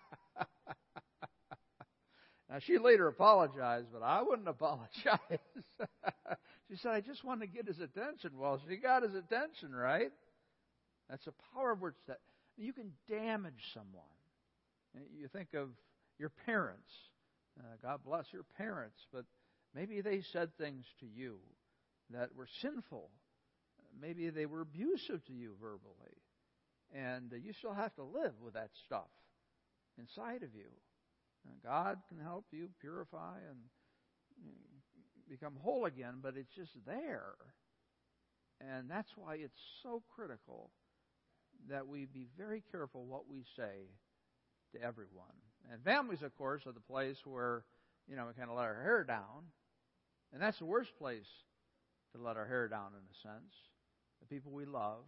now, 2.50 2.58
she 2.60 2.78
later 2.78 3.08
apologized, 3.08 3.88
but 3.92 4.02
I 4.02 4.22
wouldn't 4.22 4.48
apologize. 4.56 5.18
she 6.70 6.76
said, 6.76 6.92
I 6.92 7.00
just 7.00 7.24
wanted 7.24 7.46
to 7.46 7.52
get 7.52 7.66
his 7.66 7.80
attention. 7.80 8.32
Well, 8.38 8.60
she 8.68 8.76
got 8.76 9.02
his 9.02 9.14
attention, 9.14 9.74
right? 9.74 10.10
That's 11.10 11.24
the 11.24 11.34
power 11.54 11.72
of 11.72 11.80
words 11.80 11.98
that 12.08 12.20
you 12.56 12.72
can 12.72 12.92
damage 13.08 13.62
someone. 13.74 14.04
You 15.18 15.28
think 15.28 15.54
of 15.54 15.70
your 16.18 16.30
parents. 16.46 16.90
Uh, 17.58 17.76
God 17.82 18.00
bless 18.04 18.26
your 18.32 18.44
parents, 18.56 18.98
but 19.12 19.24
maybe 19.74 20.00
they 20.00 20.22
said 20.32 20.56
things 20.56 20.84
to 21.00 21.06
you 21.06 21.38
that 22.10 22.34
were 22.34 22.48
sinful. 22.62 23.10
Maybe 24.00 24.30
they 24.30 24.46
were 24.46 24.62
abusive 24.62 25.24
to 25.26 25.32
you 25.32 25.54
verbally. 25.60 26.16
And 26.94 27.32
uh, 27.32 27.36
you 27.36 27.52
still 27.52 27.74
have 27.74 27.94
to 27.96 28.04
live 28.04 28.32
with 28.42 28.54
that 28.54 28.70
stuff 28.86 29.10
inside 29.98 30.42
of 30.42 30.54
you. 30.54 30.70
Uh, 31.46 31.52
God 31.62 31.98
can 32.08 32.18
help 32.18 32.46
you 32.52 32.70
purify 32.80 33.36
and 33.50 33.58
become 35.36 35.54
whole 35.62 35.84
again, 35.86 36.14
but 36.22 36.36
it's 36.36 36.54
just 36.54 36.72
there. 36.86 37.34
And 38.60 38.88
that's 38.88 39.10
why 39.16 39.34
it's 39.34 39.60
so 39.82 40.02
critical 40.14 40.70
that 41.68 41.86
we 41.86 42.06
be 42.06 42.26
very 42.36 42.62
careful 42.70 43.04
what 43.04 43.28
we 43.28 43.44
say 43.56 43.90
to 44.72 44.82
everyone. 44.82 45.36
And 45.70 45.82
families, 45.82 46.22
of 46.22 46.36
course, 46.36 46.66
are 46.66 46.72
the 46.72 46.80
place 46.80 47.18
where, 47.24 47.64
you 48.08 48.16
know, 48.16 48.26
we 48.26 48.34
kind 48.34 48.50
of 48.50 48.56
let 48.56 48.66
our 48.66 48.82
hair 48.82 49.04
down. 49.04 49.50
And 50.32 50.42
that's 50.42 50.58
the 50.58 50.66
worst 50.66 50.96
place 50.98 51.28
to 52.14 52.22
let 52.22 52.36
our 52.36 52.46
hair 52.46 52.68
down, 52.68 52.92
in 52.92 53.02
a 53.02 53.16
sense. 53.22 53.54
The 54.20 54.26
people 54.26 54.52
we 54.52 54.66
love. 54.66 55.04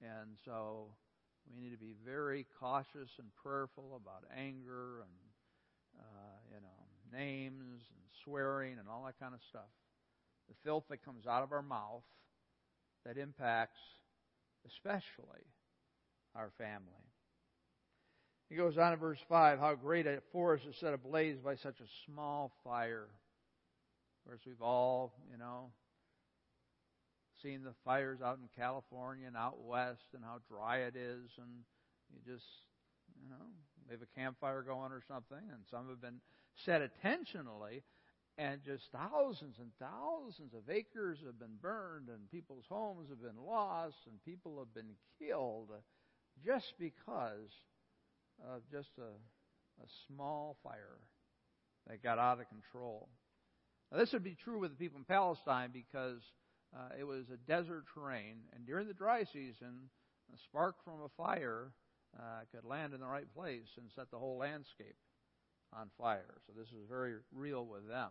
And 0.00 0.36
so 0.44 0.88
we 1.48 1.62
need 1.62 1.70
to 1.70 1.78
be 1.78 1.94
very 2.04 2.46
cautious 2.58 3.10
and 3.18 3.28
prayerful 3.42 4.00
about 4.00 4.24
anger 4.36 5.00
and, 5.02 5.10
names 7.12 7.82
and 7.90 8.02
swearing 8.24 8.78
and 8.78 8.88
all 8.88 9.04
that 9.04 9.18
kind 9.18 9.34
of 9.34 9.40
stuff. 9.48 9.70
the 10.48 10.54
filth 10.64 10.84
that 10.90 11.04
comes 11.04 11.26
out 11.26 11.42
of 11.42 11.52
our 11.52 11.62
mouth 11.62 12.04
that 13.04 13.18
impacts 13.18 13.78
especially 14.66 15.44
our 16.34 16.50
family. 16.58 17.06
He 18.48 18.56
goes 18.56 18.78
on 18.78 18.92
in 18.92 18.98
verse 18.98 19.18
5 19.28 19.58
how 19.58 19.74
great 19.74 20.06
a 20.06 20.20
forest 20.32 20.66
is 20.68 20.76
set 20.76 20.94
ablaze 20.94 21.38
by 21.38 21.56
such 21.56 21.80
a 21.80 21.88
small 22.06 22.52
fire. 22.62 23.08
Of 23.08 24.30
course, 24.30 24.40
we've 24.46 24.62
all, 24.62 25.14
you 25.30 25.38
know, 25.38 25.70
seen 27.42 27.62
the 27.64 27.74
fires 27.84 28.20
out 28.24 28.38
in 28.38 28.48
California 28.56 29.26
and 29.26 29.36
out 29.36 29.62
west 29.62 30.06
and 30.14 30.24
how 30.24 30.38
dry 30.48 30.78
it 30.78 30.96
is, 30.96 31.30
and 31.38 31.48
you 32.10 32.18
just, 32.24 32.46
you 33.20 33.28
know, 33.28 33.46
they 33.86 33.94
have 33.94 34.02
a 34.02 34.18
campfire 34.18 34.62
going 34.62 34.92
or 34.92 35.02
something, 35.06 35.38
and 35.52 35.62
some 35.70 35.88
have 35.88 36.00
been 36.00 36.20
set 36.64 36.82
intentionally, 36.82 37.82
and 38.38 38.60
just 38.64 38.84
thousands 38.92 39.56
and 39.58 39.70
thousands 39.78 40.52
of 40.54 40.68
acres 40.70 41.18
have 41.24 41.38
been 41.38 41.56
burned, 41.60 42.08
and 42.08 42.30
people's 42.30 42.66
homes 42.68 43.08
have 43.08 43.22
been 43.22 43.44
lost, 43.44 43.96
and 44.06 44.22
people 44.24 44.58
have 44.58 44.74
been 44.74 44.94
killed 45.18 45.70
just 46.44 46.74
because 46.78 47.50
of 48.46 48.62
just 48.70 48.90
a, 48.98 49.82
a 49.82 49.86
small 50.06 50.56
fire 50.62 51.00
that 51.86 52.02
got 52.02 52.18
out 52.18 52.40
of 52.40 52.48
control. 52.48 53.08
Now, 53.90 53.98
this 53.98 54.12
would 54.12 54.24
be 54.24 54.34
true 54.34 54.58
with 54.58 54.70
the 54.72 54.76
people 54.76 54.98
in 54.98 55.04
Palestine 55.04 55.70
because 55.72 56.20
uh, 56.76 56.88
it 56.98 57.04
was 57.04 57.24
a 57.32 57.36
desert 57.50 57.84
terrain, 57.94 58.38
and 58.54 58.66
during 58.66 58.86
the 58.86 58.94
dry 58.94 59.24
season, 59.24 59.88
a 60.34 60.38
spark 60.38 60.76
from 60.84 61.02
a 61.04 61.08
fire 61.16 61.70
uh, 62.18 62.40
could 62.52 62.68
land 62.68 62.92
in 62.92 63.00
the 63.00 63.06
right 63.06 63.32
place 63.34 63.68
and 63.78 63.86
set 63.94 64.10
the 64.10 64.18
whole 64.18 64.38
landscape 64.38 64.96
on 65.78 65.88
fire. 65.98 66.34
So 66.46 66.52
this 66.58 66.70
was 66.72 66.82
very 66.88 67.14
real 67.34 67.64
with 67.66 67.86
them. 67.88 68.10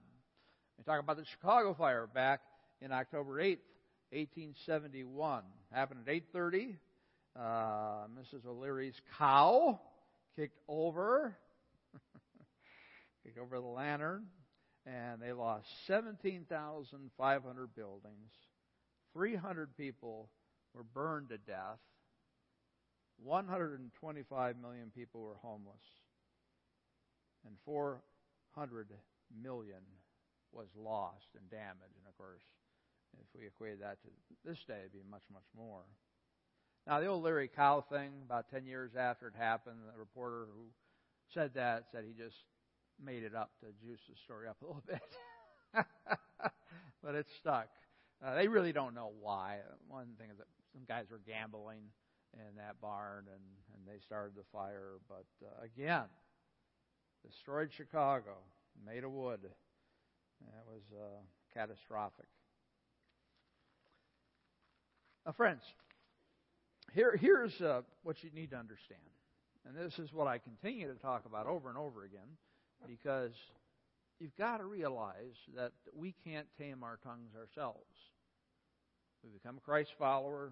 We 0.77 0.83
talk 0.83 0.99
about 0.99 1.17
the 1.17 1.25
Chicago 1.25 1.73
fire 1.73 2.07
back 2.07 2.41
in 2.81 2.91
October 2.91 3.41
8th, 3.41 3.59
1871. 4.11 5.43
Happened 5.71 6.01
at 6.07 6.13
8:30. 6.13 6.77
Uh, 7.35 8.07
Mrs. 8.17 8.45
O'Leary's 8.45 9.01
cow 9.17 9.79
kicked 10.37 10.59
over, 10.69 11.35
kicked 13.23 13.37
over 13.37 13.59
the 13.59 13.65
lantern, 13.65 14.27
and 14.85 15.21
they 15.21 15.33
lost 15.33 15.67
17,500 15.87 17.75
buildings. 17.75 18.31
300 19.13 19.75
people 19.75 20.29
were 20.73 20.83
burned 20.83 21.29
to 21.29 21.37
death. 21.37 21.79
125 23.23 24.57
million 24.57 24.91
people 24.95 25.21
were 25.21 25.35
homeless. 25.41 26.04
And 27.45 27.55
400 27.65 28.87
million 29.41 29.81
was 30.51 30.67
lost 30.75 31.27
and 31.37 31.49
damaged. 31.49 31.95
And 31.97 32.07
of 32.07 32.17
course, 32.17 32.41
if 33.19 33.27
we 33.37 33.45
equate 33.47 33.79
that 33.81 34.01
to 34.01 34.09
this 34.43 34.59
day, 34.67 34.79
it'd 34.79 34.93
be 34.93 34.99
much, 35.09 35.23
much 35.31 35.47
more. 35.55 35.83
Now, 36.87 36.99
the 36.99 37.07
O'Leary 37.07 37.49
Cow 37.53 37.81
thing, 37.81 38.11
about 38.25 38.49
10 38.49 38.65
years 38.65 38.91
after 38.95 39.27
it 39.27 39.33
happened, 39.37 39.77
the 39.91 39.99
reporter 39.99 40.47
who 40.53 40.67
said 41.33 41.53
that 41.55 41.85
said 41.91 42.03
he 42.05 42.13
just 42.13 42.37
made 43.03 43.23
it 43.23 43.35
up 43.35 43.51
to 43.59 43.67
juice 43.85 44.01
the 44.07 44.15
story 44.23 44.47
up 44.47 44.57
a 44.61 44.65
little 44.65 44.83
bit. 44.87 45.01
but 47.03 47.15
it 47.15 47.27
stuck. 47.39 47.67
Uh, 48.23 48.35
they 48.35 48.47
really 48.47 48.71
don't 48.71 48.93
know 48.93 49.11
why. 49.19 49.57
One 49.87 50.13
thing 50.19 50.29
is 50.31 50.37
that 50.37 50.47
some 50.73 50.83
guys 50.87 51.05
were 51.11 51.21
gambling 51.25 51.81
in 52.33 52.55
that 52.57 52.79
barn 52.81 53.25
and, 53.31 53.43
and 53.73 53.81
they 53.87 53.99
started 54.05 54.35
the 54.35 54.45
fire. 54.51 54.99
But 55.09 55.25
uh, 55.43 55.65
again, 55.65 56.05
destroyed 57.29 57.69
Chicago, 57.75 58.37
made 58.85 59.03
of 59.03 59.11
wood. 59.11 59.39
That 59.43 60.65
was 60.67 60.81
uh, 60.93 61.21
catastrophic. 61.53 62.27
Now, 65.25 65.31
friends, 65.31 65.61
here, 66.93 67.17
here's 67.19 67.59
uh, 67.61 67.81
what 68.03 68.23
you 68.23 68.29
need 68.33 68.51
to 68.51 68.57
understand. 68.57 68.99
And 69.65 69.75
this 69.75 69.97
is 69.97 70.13
what 70.13 70.27
I 70.27 70.37
continue 70.37 70.87
to 70.93 70.99
talk 70.99 71.25
about 71.25 71.47
over 71.47 71.69
and 71.69 71.77
over 71.77 72.03
again 72.03 72.37
because 72.87 73.33
you've 74.19 74.35
got 74.35 74.57
to 74.57 74.65
realize 74.65 75.35
that 75.55 75.71
we 75.95 76.13
can't 76.23 76.45
tame 76.59 76.83
our 76.83 76.99
tongues 77.03 77.31
ourselves. 77.35 77.95
We 79.23 79.31
become 79.31 79.57
a 79.57 79.61
Christ 79.61 79.89
follower, 79.97 80.51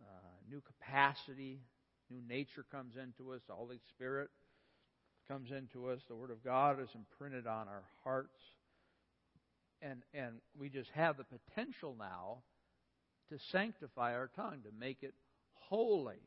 uh, 0.00 0.50
new 0.50 0.62
capacity, 0.62 1.60
new 2.10 2.22
nature 2.26 2.64
comes 2.72 2.94
into 2.96 3.32
us, 3.32 3.42
the 3.46 3.54
Holy 3.54 3.80
Spirit 3.90 4.30
comes 5.28 5.50
into 5.50 5.88
us, 5.88 6.00
the 6.08 6.14
Word 6.14 6.30
of 6.30 6.44
God 6.44 6.80
is 6.80 6.88
imprinted 6.94 7.46
on 7.46 7.68
our 7.68 7.84
hearts. 8.02 8.38
And, 9.82 10.02
and 10.12 10.36
we 10.58 10.68
just 10.68 10.90
have 10.94 11.16
the 11.16 11.24
potential 11.24 11.94
now 11.98 12.38
to 13.30 13.38
sanctify 13.52 14.14
our 14.14 14.30
tongue, 14.34 14.60
to 14.64 14.70
make 14.78 15.02
it 15.02 15.14
holy. 15.68 16.20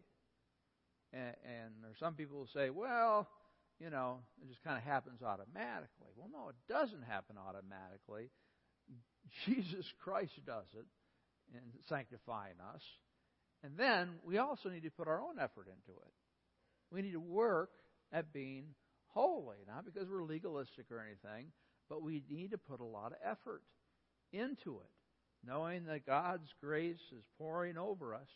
And, 1.14 1.36
and 1.44 1.74
there's 1.82 2.00
some 2.00 2.14
people 2.14 2.40
who 2.40 2.60
say, 2.60 2.70
well, 2.70 3.28
you 3.80 3.90
know, 3.90 4.20
it 4.42 4.50
just 4.50 4.64
kind 4.64 4.78
of 4.78 4.84
happens 4.84 5.22
automatically. 5.22 6.12
Well, 6.16 6.30
no, 6.32 6.50
it 6.50 6.56
doesn't 6.68 7.04
happen 7.04 7.36
automatically. 7.38 8.30
Jesus 9.46 9.86
Christ 10.04 10.34
does 10.46 10.66
it 10.74 10.86
in 11.54 11.62
sanctifying 11.88 12.56
us. 12.74 12.82
And 13.64 13.74
then 13.78 14.10
we 14.26 14.38
also 14.38 14.70
need 14.70 14.84
to 14.84 14.92
put 14.92 15.08
our 15.08 15.22
own 15.22 15.40
effort 15.40 15.68
into 15.68 16.00
it. 16.00 16.14
We 16.92 17.02
need 17.02 17.14
to 17.14 17.20
work 17.20 17.70
at 18.12 18.34
being 18.34 18.66
holy, 19.18 19.58
not 19.68 19.84
because 19.84 20.08
we're 20.08 20.24
legalistic 20.24 20.86
or 20.92 21.02
anything, 21.02 21.48
but 21.90 22.04
we 22.04 22.24
need 22.30 22.52
to 22.52 22.58
put 22.58 22.80
a 22.80 22.86
lot 22.86 23.12
of 23.12 23.18
effort 23.24 23.64
into 24.32 24.80
it, 24.80 24.92
knowing 25.46 25.86
that 25.86 26.06
God's 26.06 26.54
grace 26.62 27.02
is 27.18 27.26
pouring 27.38 27.78
over 27.78 28.14
us. 28.14 28.30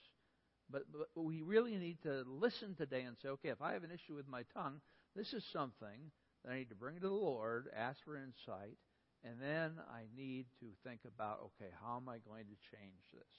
But, 0.71 0.83
but 0.91 1.21
we 1.21 1.41
really 1.41 1.75
need 1.75 2.01
to 2.03 2.23
listen 2.25 2.75
today 2.75 3.01
and 3.01 3.17
say, 3.21 3.29
okay, 3.29 3.49
if 3.49 3.61
I 3.61 3.73
have 3.73 3.83
an 3.83 3.91
issue 3.91 4.15
with 4.15 4.27
my 4.27 4.43
tongue, 4.53 4.79
this 5.15 5.33
is 5.33 5.43
something 5.51 6.11
that 6.43 6.53
I 6.53 6.57
need 6.57 6.69
to 6.69 6.75
bring 6.75 6.95
to 6.95 7.01
the 7.01 7.09
Lord, 7.09 7.67
ask 7.75 7.99
for 8.05 8.15
insight, 8.15 8.77
and 9.23 9.35
then 9.39 9.73
I 9.91 10.03
need 10.15 10.45
to 10.61 10.67
think 10.83 11.01
about, 11.05 11.51
okay, 11.51 11.69
how 11.83 11.97
am 11.97 12.09
I 12.09 12.17
going 12.27 12.45
to 12.45 12.75
change 12.75 13.03
this? 13.13 13.33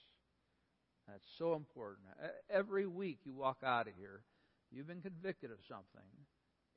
That's 1.09 1.27
so 1.39 1.55
important. 1.55 2.07
Every 2.49 2.87
week 2.87 3.21
you 3.25 3.35
walk 3.35 3.59
out 3.65 3.89
of 3.89 3.95
here, 3.99 4.23
you've 4.71 4.87
been 4.87 5.01
convicted 5.01 5.51
of 5.51 5.59
something. 5.69 6.07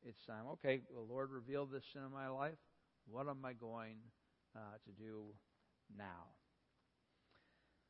It's 0.08 0.24
time, 0.28 0.46
okay, 0.54 0.82
the 0.94 1.02
Lord 1.02 1.32
revealed 1.32 1.72
this 1.72 1.84
sin 1.92 2.04
in 2.06 2.12
my 2.12 2.28
life. 2.28 2.58
What 3.10 3.28
am 3.28 3.44
I 3.44 3.54
going 3.54 3.98
uh, 4.56 4.60
to 4.86 4.92
do 5.04 5.24
now? 5.98 6.30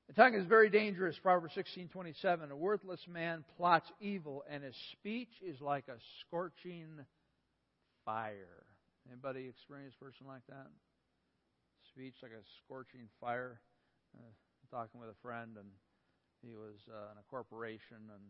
The 0.07 0.13
tongue 0.13 0.35
is 0.35 0.45
very 0.45 0.69
dangerous. 0.69 1.17
Proverbs 1.19 1.55
16:27. 1.55 2.51
A 2.51 2.55
worthless 2.55 3.05
man 3.07 3.43
plots 3.57 3.91
evil, 3.99 4.45
and 4.49 4.63
his 4.63 4.75
speech 4.93 5.31
is 5.41 5.59
like 5.59 5.89
a 5.89 5.97
scorching 6.21 7.03
fire. 8.05 8.63
Anybody 9.09 9.47
experienced 9.49 9.97
a 9.99 10.05
person 10.05 10.25
like 10.25 10.45
that? 10.47 10.67
Speech 11.91 12.15
like 12.21 12.31
a 12.31 12.43
scorching 12.63 13.09
fire. 13.19 13.59
Uh, 14.15 14.31
talking 14.71 15.01
with 15.01 15.09
a 15.09 15.21
friend, 15.21 15.57
and 15.57 15.67
he 16.41 16.53
was 16.53 16.79
uh, 16.87 17.11
in 17.11 17.17
a 17.17 17.23
corporation 17.29 17.97
and 17.97 18.23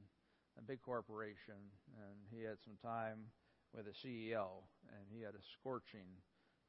a 0.57 0.61
big 0.61 0.81
corporation, 0.81 1.59
and 2.01 2.15
he 2.31 2.41
had 2.41 2.57
some 2.63 2.77
time 2.81 3.19
with 3.75 3.87
a 3.87 4.07
CEO, 4.07 4.47
and 4.89 5.05
he 5.11 5.21
had 5.21 5.33
a 5.33 5.43
scorching 5.59 6.07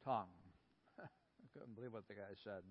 tongue. 0.05 0.35
I 0.99 1.07
couldn't 1.53 1.75
believe 1.75 1.93
what 1.93 2.09
the 2.09 2.15
guy 2.15 2.35
said. 2.43 2.63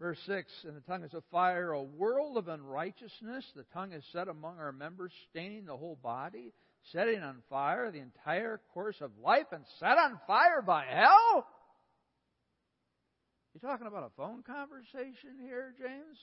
Verse 0.00 0.18
6 0.26 0.50
And 0.66 0.76
the 0.76 0.80
tongue 0.80 1.04
is 1.04 1.14
a 1.14 1.22
fire, 1.30 1.72
a 1.72 1.82
world 1.82 2.36
of 2.36 2.48
unrighteousness. 2.48 3.44
The 3.54 3.64
tongue 3.72 3.92
is 3.92 4.04
set 4.12 4.28
among 4.28 4.58
our 4.58 4.72
members, 4.72 5.12
staining 5.30 5.66
the 5.66 5.76
whole 5.76 5.98
body, 6.02 6.52
setting 6.92 7.20
on 7.20 7.42
fire 7.50 7.90
the 7.90 8.00
entire 8.00 8.60
course 8.74 8.96
of 9.00 9.10
life, 9.22 9.46
and 9.52 9.64
set 9.80 9.98
on 9.98 10.20
fire 10.26 10.62
by 10.62 10.84
hell? 10.88 11.46
You 13.54 13.60
talking 13.60 13.86
about 13.86 14.04
a 14.04 14.16
phone 14.16 14.42
conversation 14.42 15.38
here, 15.40 15.74
James? 15.78 16.18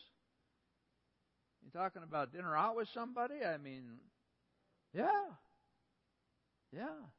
You 1.63 1.71
talking 1.71 2.03
about 2.03 2.31
dinner 2.31 2.57
out 2.57 2.75
with 2.75 2.87
somebody? 2.93 3.35
I 3.45 3.57
mean, 3.57 3.83
yeah. 4.93 5.05
Yeah. 6.71 7.09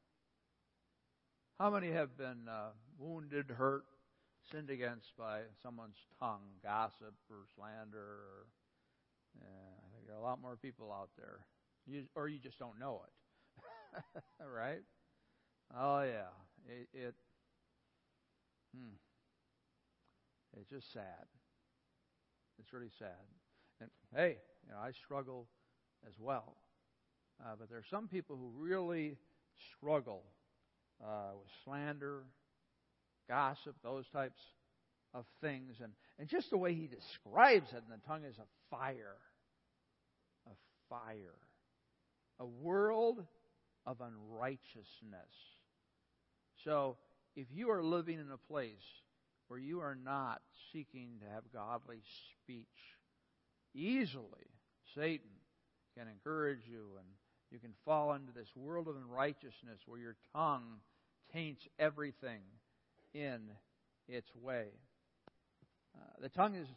How 1.59 1.69
many 1.69 1.91
have 1.91 2.17
been 2.17 2.47
uh, 2.49 2.71
wounded, 2.97 3.49
hurt, 3.51 3.83
sinned 4.51 4.69
against 4.69 5.15
by 5.17 5.41
someone's 5.61 5.97
tongue, 6.19 6.41
gossip 6.63 7.13
or 7.29 7.45
slander? 7.55 7.99
Or, 7.99 8.47
yeah, 9.37 9.45
I 9.45 9.93
think 9.93 10.07
there 10.07 10.15
are 10.15 10.19
a 10.19 10.23
lot 10.23 10.41
more 10.41 10.55
people 10.55 10.91
out 10.91 11.09
there. 11.17 11.45
You, 11.85 12.03
or 12.15 12.27
you 12.27 12.39
just 12.39 12.57
don't 12.59 12.79
know 12.79 13.01
it. 13.05 14.23
right? 14.53 14.81
Oh, 15.75 16.01
yeah. 16.01 16.31
It, 16.67 16.87
it 16.93 17.15
hmm. 18.75 18.95
It's 20.59 20.69
just 20.69 20.91
sad. 20.91 21.27
It's 22.59 22.73
really 22.73 22.91
sad. 22.97 23.25
And 23.79 23.89
hey, 24.15 24.37
you 24.65 24.71
know, 24.71 24.79
I 24.79 24.91
struggle 24.91 25.47
as 26.07 26.13
well. 26.19 26.57
Uh, 27.43 27.55
but 27.59 27.69
there 27.69 27.79
are 27.79 27.85
some 27.89 28.07
people 28.07 28.37
who 28.37 28.51
really 28.63 29.17
struggle 29.77 30.23
uh, 31.03 31.31
with 31.39 31.49
slander, 31.63 32.23
gossip, 33.27 33.75
those 33.83 34.05
types 34.13 34.39
of 35.13 35.25
things. 35.41 35.75
And, 35.81 35.91
and 36.19 36.27
just 36.27 36.49
the 36.49 36.57
way 36.57 36.73
he 36.73 36.87
describes 36.87 37.71
it, 37.73 37.83
the 37.89 37.97
tongue 38.07 38.23
is 38.23 38.37
a 38.37 38.75
fire. 38.75 39.17
A 40.47 40.53
fire. 40.89 41.35
A 42.39 42.45
world 42.45 43.23
of 43.85 43.97
unrighteousness. 44.01 45.33
So, 46.63 46.97
if 47.35 47.47
you 47.51 47.71
are 47.71 47.83
living 47.83 48.19
in 48.19 48.29
a 48.31 48.51
place 48.51 48.73
where 49.47 49.59
you 49.59 49.79
are 49.79 49.95
not 49.95 50.41
seeking 50.73 51.19
to 51.21 51.33
have 51.33 51.43
godly 51.53 52.01
speech, 52.43 52.65
easily 53.73 54.51
Satan 54.95 55.29
can 55.97 56.07
encourage 56.07 56.61
you 56.69 56.85
and 56.97 57.07
you 57.51 57.59
can 57.59 57.73
fall 57.85 58.13
into 58.13 58.31
this 58.31 58.47
world 58.55 58.87
of 58.87 58.95
unrighteousness 58.95 59.79
where 59.85 59.99
your 59.99 60.15
tongue 60.33 60.79
taints 61.33 61.61
everything 61.77 62.41
in 63.13 63.41
its 64.07 64.27
way. 64.41 64.67
Uh, 65.95 66.21
the 66.21 66.29
tongue 66.29 66.55
is 66.55 66.67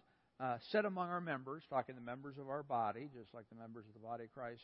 uh, 0.41 0.57
set 0.71 0.85
among 0.85 1.11
our 1.11 1.21
members, 1.21 1.63
talking 1.71 1.95
the 1.95 2.01
members 2.01 2.37
of 2.39 2.49
our 2.49 2.63
body, 2.63 3.09
just 3.17 3.33
like 3.33 3.49
the 3.49 3.57
members 3.57 3.85
of 3.87 3.95
the 3.95 4.07
body 4.07 4.25
of 4.25 4.33
Christ, 4.33 4.63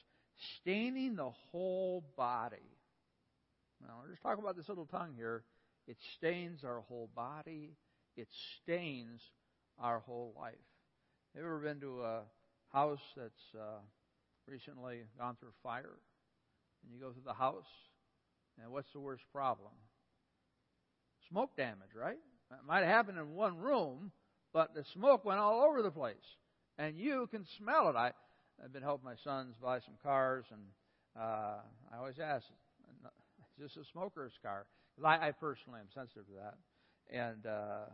staining 0.61 1.15
the 1.15 1.31
whole 1.51 2.05
body. 2.17 2.57
Now, 3.81 3.95
we're 4.03 4.11
just 4.11 4.23
talking 4.23 4.43
about 4.43 4.57
this 4.57 4.69
little 4.69 4.87
tongue 4.87 5.15
here. 5.17 5.45
It 5.87 5.97
stains 6.17 6.65
our 6.65 6.81
whole 6.89 7.09
body. 7.15 7.77
It 8.17 8.29
stains 8.63 9.21
our 9.79 10.01
whole 10.01 10.35
life. 10.37 10.55
Have 11.35 11.43
you 11.43 11.49
ever 11.49 11.61
been 11.61 11.81
to 11.81 12.03
a 12.03 12.23
house 12.73 13.01
that's 13.17 13.55
uh, 13.55 13.81
recently 14.47 15.03
gone 15.19 15.37
through 15.39 15.53
fire? 15.63 15.99
And 16.83 16.93
you 16.93 17.01
go 17.01 17.13
through 17.13 17.25
the 17.27 17.35
house, 17.35 17.69
and 18.63 18.73
what's 18.73 18.91
the 18.93 19.01
worst 19.01 19.25
problem? 19.33 19.73
Smoke 21.29 21.57
damage, 21.57 21.95
right? 21.95 22.19
It 22.51 22.67
might 22.67 22.81
have 22.81 22.89
happened 22.89 23.19
in 23.19 23.35
one 23.35 23.59
room, 23.59 24.13
but 24.53 24.75
the 24.75 24.85
smoke 24.93 25.25
went 25.25 25.39
all 25.39 25.63
over 25.63 25.83
the 25.83 25.91
place. 25.91 26.17
And 26.79 26.97
you 26.97 27.29
can 27.31 27.45
smell 27.59 27.91
it. 27.91 27.97
I, 27.97 28.13
I've 28.65 28.73
been 28.73 28.83
helping 28.83 29.05
my 29.05 29.17
sons 29.23 29.57
buy 29.63 29.81
some 29.81 29.95
cars, 30.03 30.47
and 30.51 30.63
uh, 31.19 31.59
I 31.93 31.99
always 31.99 32.19
ask, 32.19 32.47
is 33.59 33.75
this 33.75 33.77
a 33.77 33.87
smoker's 33.93 34.33
car? 34.43 34.67
I, 35.05 35.29
I 35.29 35.33
personally 35.33 35.81
am 35.81 35.89
sensitive 35.95 36.27
to 36.27 36.33
that. 36.43 36.55
And 37.13 37.47
uh, 37.47 37.91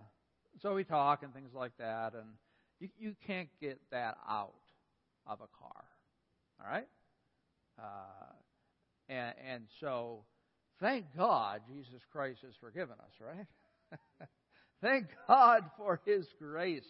so 0.61 0.75
we 0.75 0.85
talk 0.85 1.23
and 1.23 1.35
things 1.35 1.51
like 1.55 1.73
that, 1.79 2.15
and 2.15 2.27
you, 2.79 2.89
you 2.99 3.17
can't 3.27 3.49
get 3.61 3.81
that 3.91 4.17
out 4.29 4.55
of 5.27 5.41
a 5.41 5.49
car. 5.59 5.85
All 6.67 6.73
right? 6.73 6.89
Uh, 7.79 8.33
and, 9.09 9.35
and 9.53 9.65
so, 9.81 10.25
thank 10.81 11.05
God 11.17 11.61
Jesus 11.69 12.01
Christ 12.11 12.41
has 12.43 12.55
forgiven 12.61 12.97
us, 12.99 13.13
right? 13.21 14.29
thank 14.83 15.07
God 15.29 15.63
for 15.77 16.01
His 16.05 16.27
grace 16.39 16.87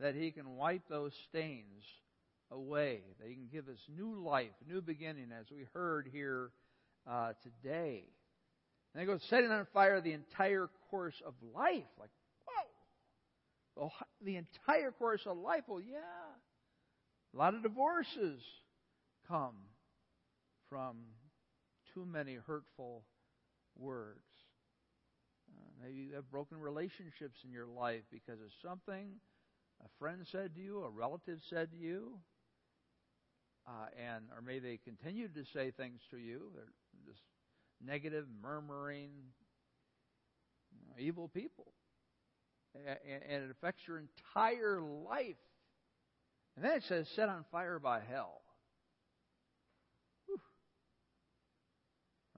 that 0.00 0.14
He 0.14 0.30
can 0.30 0.56
wipe 0.56 0.82
those 0.88 1.12
stains 1.28 1.82
away, 2.50 3.00
that 3.18 3.28
He 3.28 3.34
can 3.34 3.48
give 3.50 3.68
us 3.68 3.78
new 3.94 4.22
life, 4.22 4.52
new 4.66 4.80
beginning, 4.80 5.30
as 5.38 5.46
we 5.50 5.64
heard 5.74 6.08
here 6.12 6.50
uh, 7.10 7.32
today. 7.42 8.04
And 8.94 9.00
he 9.00 9.06
goes, 9.06 9.20
setting 9.28 9.50
on 9.50 9.66
fire 9.72 10.00
the 10.00 10.12
entire 10.12 10.68
course 10.90 11.20
of 11.26 11.34
life. 11.54 11.84
Like, 11.98 12.10
whoa! 13.74 13.90
The 14.24 14.36
entire 14.36 14.92
course 14.92 15.20
of 15.26 15.36
life. 15.38 15.62
Well, 15.66 15.80
yeah. 15.80 15.98
A 17.34 17.36
lot 17.36 17.54
of 17.54 17.62
divorces 17.62 18.40
come 19.28 19.54
from 20.68 20.96
too 21.94 22.04
many 22.04 22.34
hurtful 22.34 23.04
words. 23.76 24.18
Uh, 25.50 25.70
maybe 25.82 26.00
you 26.00 26.14
have 26.14 26.30
broken 26.30 26.58
relationships 26.58 27.38
in 27.44 27.50
your 27.52 27.66
life 27.66 28.02
because 28.10 28.40
of 28.40 28.50
something 28.62 29.12
a 29.84 29.88
friend 29.98 30.26
said 30.30 30.54
to 30.54 30.60
you, 30.60 30.82
a 30.82 30.90
relative 30.90 31.38
said 31.48 31.70
to 31.70 31.76
you, 31.76 32.18
uh, 33.66 33.86
and 33.96 34.24
or 34.34 34.42
may 34.42 34.58
they 34.58 34.78
continue 34.78 35.28
to 35.28 35.44
say 35.52 35.70
things 35.70 36.00
to 36.10 36.16
you. 36.16 36.50
They're 36.54 36.72
just 37.06 37.22
negative, 37.84 38.26
murmuring, 38.42 39.10
you 40.72 40.88
know, 40.88 40.94
evil 40.98 41.28
people, 41.28 41.72
and, 42.74 43.22
and 43.30 43.44
it 43.44 43.50
affects 43.50 43.82
your 43.86 43.98
entire 43.98 44.80
life. 44.80 45.36
And 46.56 46.64
then 46.64 46.72
it 46.72 46.82
says, 46.88 47.08
"Set 47.14 47.28
on 47.28 47.44
fire 47.52 47.78
by 47.78 48.00
hell." 48.00 48.40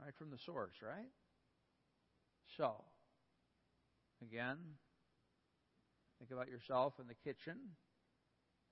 Right 0.03 0.15
from 0.19 0.31
the 0.31 0.39
source, 0.39 0.75
right? 0.83 1.11
So, 2.57 2.85
again, 4.23 4.57
think 6.19 6.31
about 6.31 6.49
yourself 6.49 6.95
in 7.01 7.07
the 7.07 7.15
kitchen, 7.15 7.57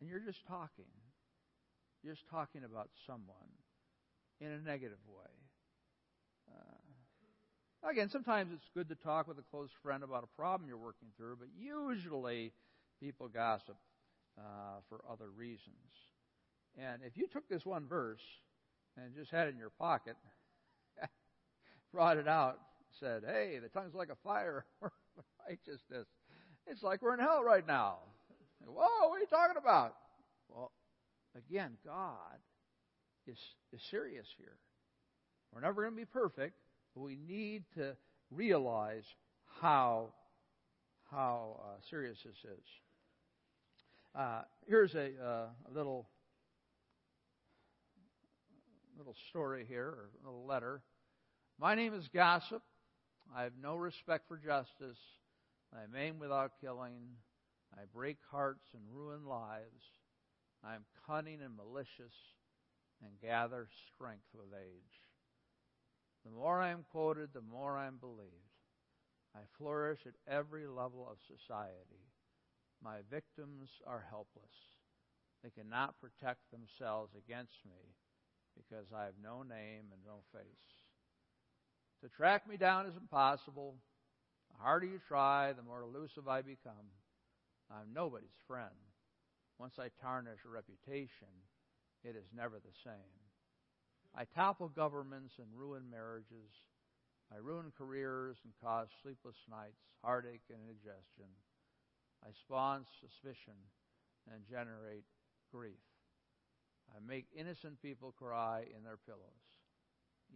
and 0.00 0.08
you're 0.08 0.20
just 0.20 0.46
talking 0.46 0.86
You're 2.02 2.14
just 2.14 2.28
talking 2.30 2.64
about 2.64 2.88
someone 3.06 3.50
in 4.40 4.52
a 4.52 4.58
negative 4.60 4.98
way. 5.08 5.32
Uh, 6.48 7.90
again, 7.90 8.08
sometimes 8.08 8.50
it's 8.54 8.68
good 8.74 8.88
to 8.88 8.94
talk 8.94 9.26
with 9.28 9.38
a 9.38 9.42
close 9.50 9.70
friend 9.82 10.02
about 10.04 10.24
a 10.24 10.36
problem 10.36 10.68
you're 10.68 10.78
working 10.78 11.08
through, 11.16 11.36
but 11.38 11.48
usually 11.58 12.52
people 13.00 13.28
gossip 13.28 13.76
uh, 14.38 14.80
for 14.88 15.00
other 15.10 15.28
reasons. 15.30 15.92
And 16.78 17.02
if 17.04 17.16
you 17.16 17.26
took 17.26 17.48
this 17.48 17.66
one 17.66 17.86
verse 17.86 18.22
and 18.96 19.14
just 19.14 19.30
had 19.30 19.48
it 19.48 19.50
in 19.50 19.58
your 19.58 19.70
pocket, 19.70 20.16
brought 21.92 22.16
it 22.16 22.28
out, 22.28 22.58
said, 23.00 23.22
"Hey, 23.26 23.58
the 23.62 23.68
tongue's 23.68 23.94
like 23.94 24.10
a 24.10 24.16
fire, 24.24 24.64
righteousness. 25.48 26.06
It's 26.66 26.82
like 26.82 27.02
we're 27.02 27.14
in 27.14 27.20
hell 27.20 27.42
right 27.42 27.66
now." 27.66 27.98
Whoa, 28.66 29.08
what 29.08 29.16
are 29.16 29.20
you 29.20 29.26
talking 29.26 29.56
about? 29.56 29.94
Well, 30.48 30.72
Again, 31.38 31.76
God 31.84 32.38
is, 33.26 33.38
is 33.72 33.80
serious 33.90 34.26
here. 34.36 34.56
We're 35.52 35.60
never 35.60 35.82
going 35.82 35.94
to 35.94 36.00
be 36.00 36.04
perfect, 36.04 36.54
but 36.94 37.02
we 37.02 37.16
need 37.16 37.64
to 37.76 37.96
realize 38.30 39.04
how, 39.60 40.08
how 41.10 41.60
uh, 41.62 41.80
serious 41.90 42.18
this 42.24 42.34
is. 42.34 42.64
Uh, 44.18 44.42
here's 44.66 44.94
a, 44.94 45.10
uh, 45.22 45.46
a 45.70 45.72
little 45.72 46.08
little 48.96 49.14
story 49.30 49.64
here, 49.68 49.86
or 49.86 50.08
a 50.24 50.26
little 50.26 50.44
letter. 50.44 50.82
My 51.60 51.74
name 51.74 51.92
is 51.92 52.06
Gossip. 52.14 52.62
I 53.34 53.42
have 53.42 53.54
no 53.60 53.74
respect 53.74 54.28
for 54.28 54.36
justice. 54.36 55.00
I 55.74 55.98
aim 55.98 56.20
without 56.20 56.52
killing. 56.60 57.16
I 57.74 57.80
break 57.92 58.18
hearts 58.30 58.68
and 58.74 58.82
ruin 58.88 59.26
lives. 59.26 59.82
I 60.62 60.76
am 60.76 60.84
cunning 61.04 61.42
and 61.42 61.56
malicious 61.56 62.14
and 63.02 63.10
gather 63.20 63.66
strength 63.92 64.28
with 64.32 64.54
age. 64.56 65.02
The 66.24 66.30
more 66.30 66.62
I 66.62 66.68
am 66.70 66.84
quoted, 66.92 67.30
the 67.34 67.40
more 67.40 67.76
I 67.76 67.88
am 67.88 67.96
believed. 67.96 68.54
I 69.34 69.40
flourish 69.58 70.06
at 70.06 70.32
every 70.32 70.68
level 70.68 71.08
of 71.10 71.18
society. 71.26 72.06
My 72.80 72.98
victims 73.10 73.70
are 73.84 74.06
helpless. 74.08 74.78
They 75.42 75.50
cannot 75.50 76.00
protect 76.00 76.52
themselves 76.52 77.14
against 77.18 77.66
me 77.66 77.96
because 78.56 78.92
I 78.94 79.06
have 79.06 79.18
no 79.20 79.42
name 79.42 79.90
and 79.90 80.04
no 80.06 80.22
face. 80.32 80.77
To 82.02 82.08
track 82.08 82.48
me 82.48 82.56
down 82.56 82.86
is 82.86 82.96
impossible. 82.96 83.74
The 84.52 84.62
harder 84.62 84.86
you 84.86 85.00
try, 85.08 85.52
the 85.52 85.62
more 85.62 85.82
elusive 85.82 86.28
I 86.28 86.42
become. 86.42 86.94
I'm 87.70 87.92
nobody's 87.92 88.38
friend. 88.46 88.74
Once 89.58 89.74
I 89.78 89.90
tarnish 90.00 90.38
a 90.46 90.48
reputation, 90.48 91.28
it 92.04 92.14
is 92.14 92.30
never 92.34 92.56
the 92.56 92.74
same. 92.84 93.18
I 94.14 94.24
topple 94.24 94.68
governments 94.68 95.34
and 95.38 95.48
ruin 95.52 95.90
marriages. 95.90 96.50
I 97.32 97.38
ruin 97.38 97.72
careers 97.76 98.36
and 98.44 98.52
cause 98.62 98.88
sleepless 99.02 99.36
nights, 99.50 99.82
heartache, 100.02 100.46
and 100.50 100.58
indigestion. 100.62 101.28
I 102.24 102.30
spawn 102.32 102.86
suspicion 103.00 103.58
and 104.32 104.46
generate 104.48 105.04
grief. 105.52 105.82
I 106.94 107.00
make 107.06 107.26
innocent 107.36 107.82
people 107.82 108.14
cry 108.16 108.64
in 108.74 108.84
their 108.84 108.96
pillows. 108.96 109.57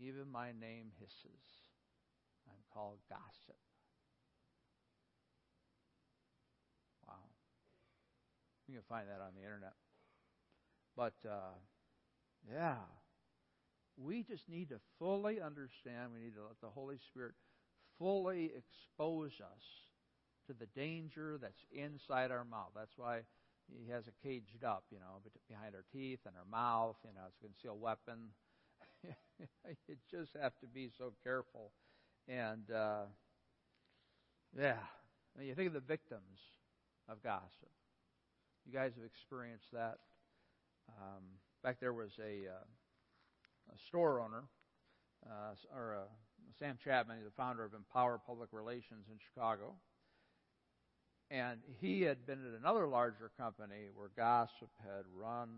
Even 0.01 0.31
my 0.31 0.53
name 0.53 0.93
hisses. 0.99 1.43
I'm 2.49 2.63
called 2.73 2.99
gossip. 3.09 3.57
Wow. 7.07 7.15
You 8.69 8.75
can 8.75 8.83
find 8.89 9.09
that 9.09 9.21
on 9.21 9.35
the 9.35 9.43
internet. 9.43 9.75
But 10.97 11.15
uh, 11.29 11.57
yeah, 12.51 12.77
we 13.97 14.23
just 14.23 14.49
need 14.49 14.71
to 14.71 14.81
fully 14.99 15.41
understand. 15.41 16.13
We 16.13 16.21
need 16.21 16.35
to 16.37 16.43
let 16.43 16.61
the 16.61 16.69
Holy 16.69 16.99
Spirit 16.99 17.35
fully 17.99 18.53
expose 18.57 19.33
us 19.41 19.65
to 20.47 20.53
the 20.53 20.67
danger 20.67 21.39
that's 21.41 21.65
inside 21.71 22.31
our 22.31 22.45
mouth. 22.45 22.73
That's 22.75 22.97
why 22.97 23.21
he 23.69 23.91
has 23.91 24.09
it 24.09 24.15
caged 24.23 24.65
up, 24.65 24.85
you 24.91 24.99
know, 24.99 25.23
behind 25.49 25.75
our 25.75 25.85
teeth 25.93 26.21
and 26.27 26.35
our 26.37 26.49
mouth. 26.51 26.97
You 27.05 27.15
know, 27.15 27.27
it's 27.29 27.39
a 27.43 27.47
concealed 27.47 27.81
weapon. 27.81 28.35
you 29.88 29.97
just 30.11 30.33
have 30.41 30.53
to 30.61 30.67
be 30.67 30.91
so 30.97 31.12
careful. 31.23 31.73
And 32.29 32.71
uh, 32.71 33.05
yeah, 34.57 34.77
when 35.35 35.47
you 35.47 35.55
think 35.55 35.69
of 35.69 35.75
the 35.75 35.81
victims 35.81 36.38
of 37.09 37.23
gossip. 37.23 37.71
You 38.67 38.73
guys 38.73 38.93
have 38.95 39.05
experienced 39.05 39.71
that. 39.73 39.99
Um, 40.88 41.23
back 41.62 41.79
there 41.81 41.93
was 41.93 42.11
a, 42.19 42.49
uh, 42.49 43.75
a 43.75 43.79
store 43.88 44.21
owner, 44.21 44.45
uh, 45.27 45.55
or 45.75 45.97
uh, 45.97 46.09
Sam 46.59 46.79
Chapman, 46.83 47.19
the 47.25 47.31
founder 47.37 47.65
of 47.65 47.75
Empower 47.75 48.21
Public 48.25 48.51
Relations 48.53 49.07
in 49.11 49.19
Chicago. 49.19 49.75
And 51.31 51.61
he 51.81 52.03
had 52.03 52.27
been 52.27 52.41
at 52.47 52.61
another 52.61 52.87
larger 52.87 53.31
company 53.38 53.88
where 53.95 54.11
gossip 54.17 54.71
had 54.85 55.05
run 55.17 55.49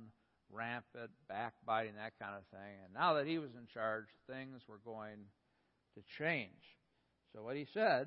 rampant, 0.50 1.10
backbiting, 1.28 1.94
that 1.96 2.12
kind 2.20 2.36
of 2.36 2.44
thing. 2.50 2.76
And 2.84 2.94
now 2.94 3.14
that 3.14 3.26
he 3.26 3.38
was 3.38 3.50
in 3.54 3.66
charge, 3.72 4.06
things 4.28 4.62
were 4.68 4.80
going 4.84 5.18
to 5.94 6.02
change. 6.18 6.62
So 7.32 7.42
what 7.42 7.56
he 7.56 7.66
said 7.72 8.06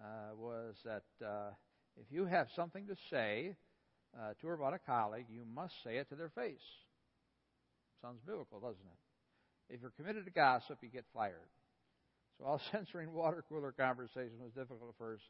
uh, 0.00 0.34
was 0.36 0.74
that 0.84 1.04
uh, 1.24 1.50
if 1.96 2.06
you 2.10 2.26
have 2.26 2.48
something 2.56 2.86
to 2.86 2.96
say 3.10 3.54
uh, 4.18 4.32
to 4.40 4.46
her 4.46 4.54
about 4.54 4.74
a 4.74 4.78
colleague, 4.78 5.26
you 5.28 5.42
must 5.54 5.74
say 5.84 5.96
it 5.96 6.08
to 6.08 6.16
their 6.16 6.30
face. 6.30 6.64
Sounds 8.02 8.20
biblical, 8.26 8.60
doesn't 8.60 8.76
it? 8.76 9.74
If 9.74 9.80
you're 9.80 9.92
committed 9.96 10.24
to 10.26 10.30
gossip, 10.30 10.78
you 10.82 10.88
get 10.88 11.04
fired. 11.14 11.50
So 12.38 12.44
while 12.44 12.60
censoring 12.72 13.12
water 13.12 13.44
cooler 13.48 13.72
conversation 13.72 14.38
was 14.42 14.52
difficult 14.52 14.90
at 14.90 14.98
first, 14.98 15.24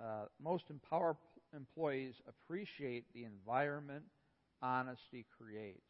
uh, 0.00 0.26
most 0.42 0.64
empower 0.70 1.16
employees 1.54 2.14
appreciate 2.28 3.04
the 3.14 3.24
environment 3.24 4.04
honesty 4.62 5.26
creates. 5.38 5.80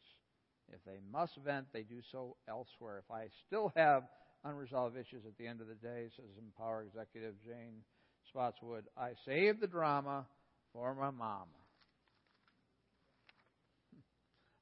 If 0.71 0.83
they 0.85 0.99
must 1.11 1.35
vent, 1.43 1.67
they 1.73 1.83
do 1.83 2.01
so 2.11 2.35
elsewhere. 2.47 3.01
If 3.03 3.11
I 3.11 3.27
still 3.47 3.71
have 3.75 4.03
unresolved 4.43 4.95
issues 4.95 5.25
at 5.25 5.37
the 5.37 5.47
end 5.47 5.61
of 5.61 5.67
the 5.67 5.75
day, 5.75 6.09
says 6.15 6.25
Empower 6.37 6.83
Executive 6.83 7.33
Jane 7.43 7.83
Spotswood, 8.27 8.85
I 8.95 9.11
save 9.25 9.59
the 9.59 9.67
drama 9.67 10.25
for 10.73 10.93
my 10.93 11.09
mama. 11.09 11.45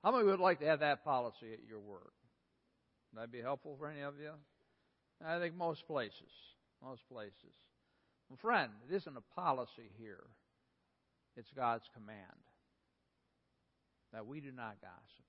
How 0.04 0.12
many 0.12 0.24
would 0.24 0.40
like 0.40 0.60
to 0.60 0.66
have 0.66 0.80
that 0.80 1.04
policy 1.04 1.54
at 1.54 1.68
your 1.68 1.80
work? 1.80 2.14
Would 3.14 3.22
that 3.22 3.32
be 3.32 3.42
helpful 3.42 3.76
for 3.78 3.90
any 3.90 4.02
of 4.02 4.16
you? 4.20 4.32
I 5.26 5.40
think 5.40 5.56
most 5.56 5.86
places. 5.88 6.32
Most 6.84 7.02
places. 7.12 7.34
Well, 8.30 8.38
friend, 8.42 8.72
it 8.90 8.96
isn't 8.96 9.18
a 9.18 9.40
policy 9.40 9.90
here. 9.98 10.24
It's 11.36 11.52
God's 11.56 11.90
command 11.94 12.47
that 14.14 14.26
we 14.26 14.42
do 14.42 14.52
not 14.52 14.78
gossip, 14.82 15.26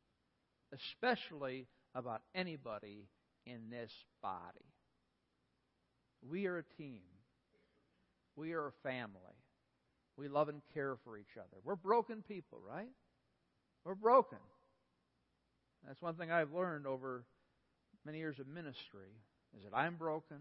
especially 0.73 1.67
about 1.95 2.23
anybody 2.35 3.09
in 3.47 3.71
this 3.71 3.93
body. 4.23 4.73
We 6.29 6.47
are 6.47 6.59
a 6.59 6.65
team. 6.77 7.03
We 8.37 8.53
are 8.53 8.69
a 8.69 8.73
family. 8.83 9.39
We 10.17 10.29
love 10.29 10.49
and 10.49 10.63
care 10.75 10.97
for 11.05 11.17
each 11.17 11.37
other. 11.37 11.59
We're 11.65 11.77
broken 11.77 12.23
people, 12.27 12.61
right? 12.69 12.91
We're 13.85 13.95
broken. 13.95 14.39
That's 15.87 16.03
one 16.03 16.15
thing 16.15 16.31
I've 16.31 16.53
learned 16.53 16.87
over 16.87 17.25
many 18.05 18.19
years 18.19 18.39
of 18.39 18.49
ministry 18.49 19.13
is 19.57 19.65
that 19.65 19.77
I'm 19.77 19.97
broken 19.97 20.39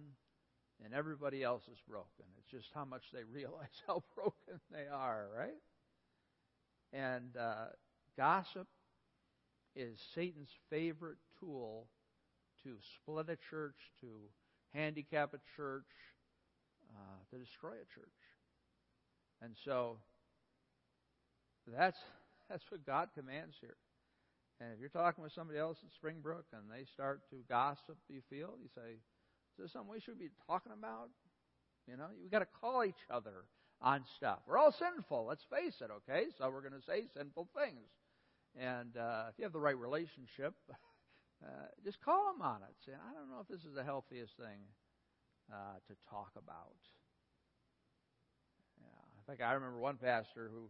and 0.83 0.93
everybody 0.93 1.43
else 1.43 1.63
is 1.71 1.77
broken. 1.87 2.25
It's 2.37 2.51
just 2.51 2.67
how 2.73 2.85
much 2.85 3.03
they 3.13 3.23
realize 3.23 3.67
how 3.87 4.03
broken 4.15 4.59
they 4.71 4.85
are, 4.91 5.27
right? 5.35 5.57
And 6.93 7.35
uh, 7.37 7.67
gossip 8.17 8.67
is 9.75 9.99
Satan's 10.15 10.49
favorite 10.69 11.17
tool 11.39 11.87
to 12.63 12.75
split 12.95 13.29
a 13.29 13.37
church, 13.49 13.75
to 14.01 14.07
handicap 14.73 15.33
a 15.33 15.39
church, 15.55 15.85
uh, 16.91 17.19
to 17.31 17.37
destroy 17.37 17.71
a 17.71 17.87
church. 17.93 18.19
And 19.41 19.55
so 19.63 19.97
that's 21.67 21.97
that's 22.49 22.63
what 22.69 22.85
God 22.85 23.09
commands 23.15 23.55
here. 23.61 23.77
And 24.59 24.73
if 24.73 24.79
you're 24.79 24.89
talking 24.89 25.23
with 25.23 25.33
somebody 25.33 25.59
else 25.59 25.77
at 25.85 25.93
Springbrook 25.93 26.45
and 26.51 26.63
they 26.71 26.85
start 26.91 27.21
to 27.29 27.35
gossip, 27.47 27.97
you 28.09 28.21
feel, 28.29 28.57
you 28.57 28.69
say, 28.73 28.97
is 28.97 29.55
there 29.59 29.67
something 29.67 29.91
we 29.91 29.99
should 29.99 30.17
be 30.17 30.29
talking 30.47 30.71
about? 30.73 31.09
You 31.87 31.95
know, 31.95 32.07
we've 32.19 32.31
got 32.31 32.39
to 32.39 32.47
call 32.59 32.83
each 32.83 33.05
other 33.09 33.45
on 33.81 34.03
stuff. 34.17 34.39
We're 34.47 34.57
all 34.57 34.71
sinful, 34.71 35.25
let's 35.25 35.45
face 35.49 35.75
it, 35.81 35.91
okay? 36.01 36.25
So 36.37 36.49
we're 36.49 36.61
going 36.61 36.73
to 36.79 36.85
say 36.85 37.05
sinful 37.15 37.49
things. 37.53 37.85
And 38.57 38.97
uh, 38.97 39.29
if 39.29 39.37
you 39.37 39.43
have 39.43 39.53
the 39.53 39.59
right 39.59 39.77
relationship, 39.77 40.53
uh, 41.45 41.69
just 41.85 42.01
call 42.01 42.33
them 42.33 42.41
on 42.41 42.61
it. 42.63 42.73
Say, 42.85 42.93
I 42.93 43.13
don't 43.13 43.29
know 43.29 43.39
if 43.41 43.47
this 43.47 43.65
is 43.65 43.75
the 43.75 43.83
healthiest 43.83 44.33
thing 44.37 44.65
uh, 45.53 45.77
to 45.87 45.93
talk 46.09 46.31
about. 46.35 46.81
Yeah. 48.81 49.03
In 49.17 49.23
fact, 49.27 49.47
I 49.47 49.53
remember 49.53 49.79
one 49.79 49.97
pastor 49.97 50.49
who, 50.51 50.69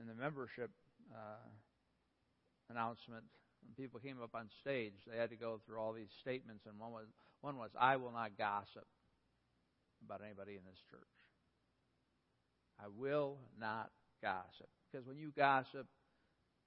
in 0.00 0.06
the 0.06 0.14
membership 0.14 0.70
uh, 1.12 1.42
announcement, 2.70 3.24
when 3.66 3.74
people 3.74 3.98
came 3.98 4.22
up 4.22 4.34
on 4.34 4.46
stage, 4.60 4.94
they 5.10 5.18
had 5.18 5.30
to 5.30 5.36
go 5.36 5.60
through 5.66 5.78
all 5.78 5.92
these 5.92 6.14
statements, 6.20 6.66
and 6.66 6.78
one 6.78 6.92
was, 6.92 7.06
one 7.40 7.56
was, 7.56 7.70
I 7.78 7.96
will 7.96 8.12
not 8.12 8.38
gossip 8.38 8.86
about 10.04 10.20
anybody 10.24 10.52
in 10.52 10.62
this 10.64 10.78
church. 10.90 11.02
I 12.78 12.86
will 12.86 13.38
not 13.58 13.90
gossip. 14.22 14.70
Because 14.90 15.06
when 15.06 15.18
you 15.18 15.32
gossip, 15.36 15.86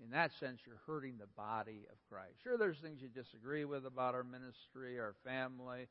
in 0.04 0.10
that 0.12 0.32
sense, 0.40 0.60
you're 0.66 0.82
hurting 0.88 1.18
the 1.20 1.30
body 1.38 1.86
of 1.92 1.98
Christ. 2.10 2.42
Sure, 2.44 2.58
there's 2.58 2.80
things 2.80 3.02
you 3.02 3.10
disagree 3.10 3.66
with 3.66 3.86
about 3.86 4.16
our 4.16 4.24
ministry, 4.24 5.00
our 5.00 5.16
family. 5.24 5.88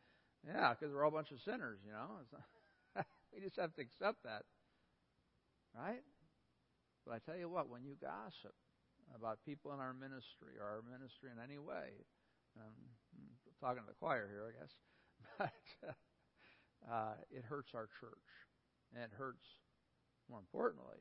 Yeah, 0.46 0.75
because 0.75 0.92
we're 0.92 1.05
all 1.05 1.14
a 1.14 1.14
bunch 1.14 1.31
of 1.31 1.40
sinners, 1.40 1.79
you 1.87 1.92
know. 1.92 2.27
we 3.33 3.40
just 3.40 3.57
have 3.57 3.75
to 3.75 3.83
accept 3.83 4.25
that. 4.25 4.42
Right? 5.77 6.03
But 7.07 7.14
I 7.14 7.18
tell 7.18 7.38
you 7.38 7.49
what, 7.49 7.68
when 7.68 7.85
you 7.85 7.94
gossip 8.01 8.55
about 9.14 9.38
people 9.46 9.73
in 9.73 9.81
our 9.81 9.94
ministry 9.94 10.59
or 10.59 10.66
our 10.66 10.83
ministry 10.90 11.31
in 11.31 11.38
any 11.42 11.59
way, 11.59 12.03
um, 12.59 12.75
talking 13.61 13.83
to 13.83 13.88
the 13.88 13.94
choir 13.94 14.27
here, 14.27 14.44
I 14.49 14.55
guess. 14.59 14.75
But 16.83 16.90
uh, 16.90 17.14
it 17.31 17.44
hurts 17.44 17.73
our 17.75 17.88
church. 18.01 18.29
And 18.94 19.05
it 19.05 19.11
hurts, 19.16 19.46
more 20.29 20.40
importantly, 20.40 20.99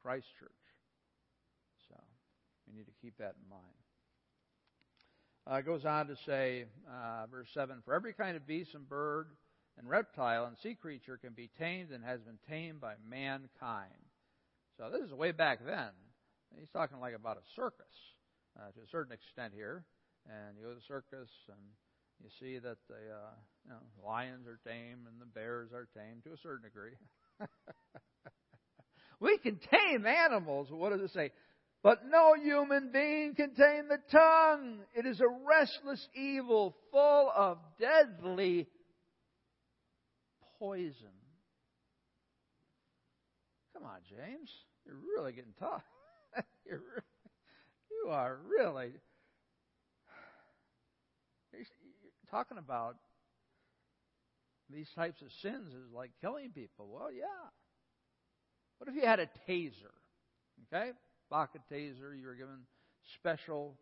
Christ 0.00 0.26
Church. 0.38 0.63
We 2.68 2.76
need 2.76 2.86
to 2.86 2.92
keep 3.02 3.18
that 3.18 3.34
in 3.42 3.48
mind. 3.50 3.62
Uh, 5.50 5.56
it 5.56 5.66
goes 5.66 5.84
on 5.84 6.06
to 6.06 6.16
say, 6.26 6.64
uh, 6.90 7.26
verse 7.30 7.48
7 7.52 7.82
For 7.84 7.94
every 7.94 8.14
kind 8.14 8.36
of 8.36 8.46
beast 8.46 8.70
and 8.74 8.88
bird 8.88 9.26
and 9.78 9.88
reptile 9.88 10.46
and 10.46 10.56
sea 10.62 10.74
creature 10.74 11.18
can 11.18 11.34
be 11.34 11.50
tamed 11.58 11.90
and 11.90 12.02
has 12.04 12.20
been 12.20 12.38
tamed 12.48 12.80
by 12.80 12.94
mankind. 13.08 13.92
So 14.78 14.90
this 14.90 15.02
is 15.02 15.12
way 15.12 15.32
back 15.32 15.64
then. 15.64 15.90
He's 16.58 16.70
talking 16.70 16.98
like 17.00 17.14
about 17.14 17.36
a 17.36 17.46
circus 17.56 17.94
uh, 18.58 18.70
to 18.72 18.80
a 18.80 18.88
certain 18.90 19.12
extent 19.12 19.52
here 19.54 19.84
and 20.26 20.56
you 20.56 20.64
go 20.64 20.70
to 20.70 20.76
the 20.76 20.88
circus 20.88 21.28
and 21.48 21.60
you 22.22 22.30
see 22.40 22.58
that 22.58 22.78
the 22.88 22.94
uh, 22.94 23.34
you 23.64 23.70
know, 23.70 23.82
lions 24.04 24.46
are 24.46 24.58
tame 24.64 25.04
and 25.06 25.20
the 25.20 25.26
bears 25.26 25.70
are 25.72 25.88
tame 25.94 26.22
to 26.24 26.32
a 26.32 26.40
certain 26.42 26.62
degree. 26.62 26.96
we 29.20 29.36
can 29.38 29.58
tame 29.58 30.06
animals. 30.06 30.68
What 30.70 30.92
does 30.92 31.02
it 31.02 31.12
say? 31.12 31.30
But 31.84 32.00
no 32.10 32.34
human 32.34 32.92
being 32.94 33.34
can 33.34 33.54
tame 33.54 33.88
the 33.90 33.98
tongue. 34.10 34.78
It 34.94 35.04
is 35.04 35.20
a 35.20 35.28
restless 35.28 36.08
evil 36.14 36.74
full 36.90 37.30
of 37.36 37.58
deadly 37.78 38.66
poison. 40.58 41.12
Come 43.74 43.84
on, 43.84 43.98
James. 44.08 44.50
You're 44.86 44.96
really 45.14 45.34
getting 45.34 45.52
tough. 45.60 45.82
You're, 46.66 46.80
you 47.90 48.10
are 48.10 48.38
really 48.48 48.92
talking 52.30 52.56
about 52.56 52.96
these 54.70 54.88
types 54.96 55.20
of 55.20 55.28
sins 55.42 55.74
is 55.74 55.92
like 55.94 56.12
killing 56.22 56.50
people. 56.50 56.88
Well, 56.90 57.12
yeah. 57.12 57.26
What 58.78 58.88
if 58.88 58.94
you 58.94 59.06
had 59.06 59.20
a 59.20 59.28
taser? 59.46 59.92
Okay? 60.72 60.92
Pocket 61.34 61.62
taser, 61.68 62.16
you 62.16 62.28
were 62.28 62.36
given 62.36 62.60
special 63.18 63.74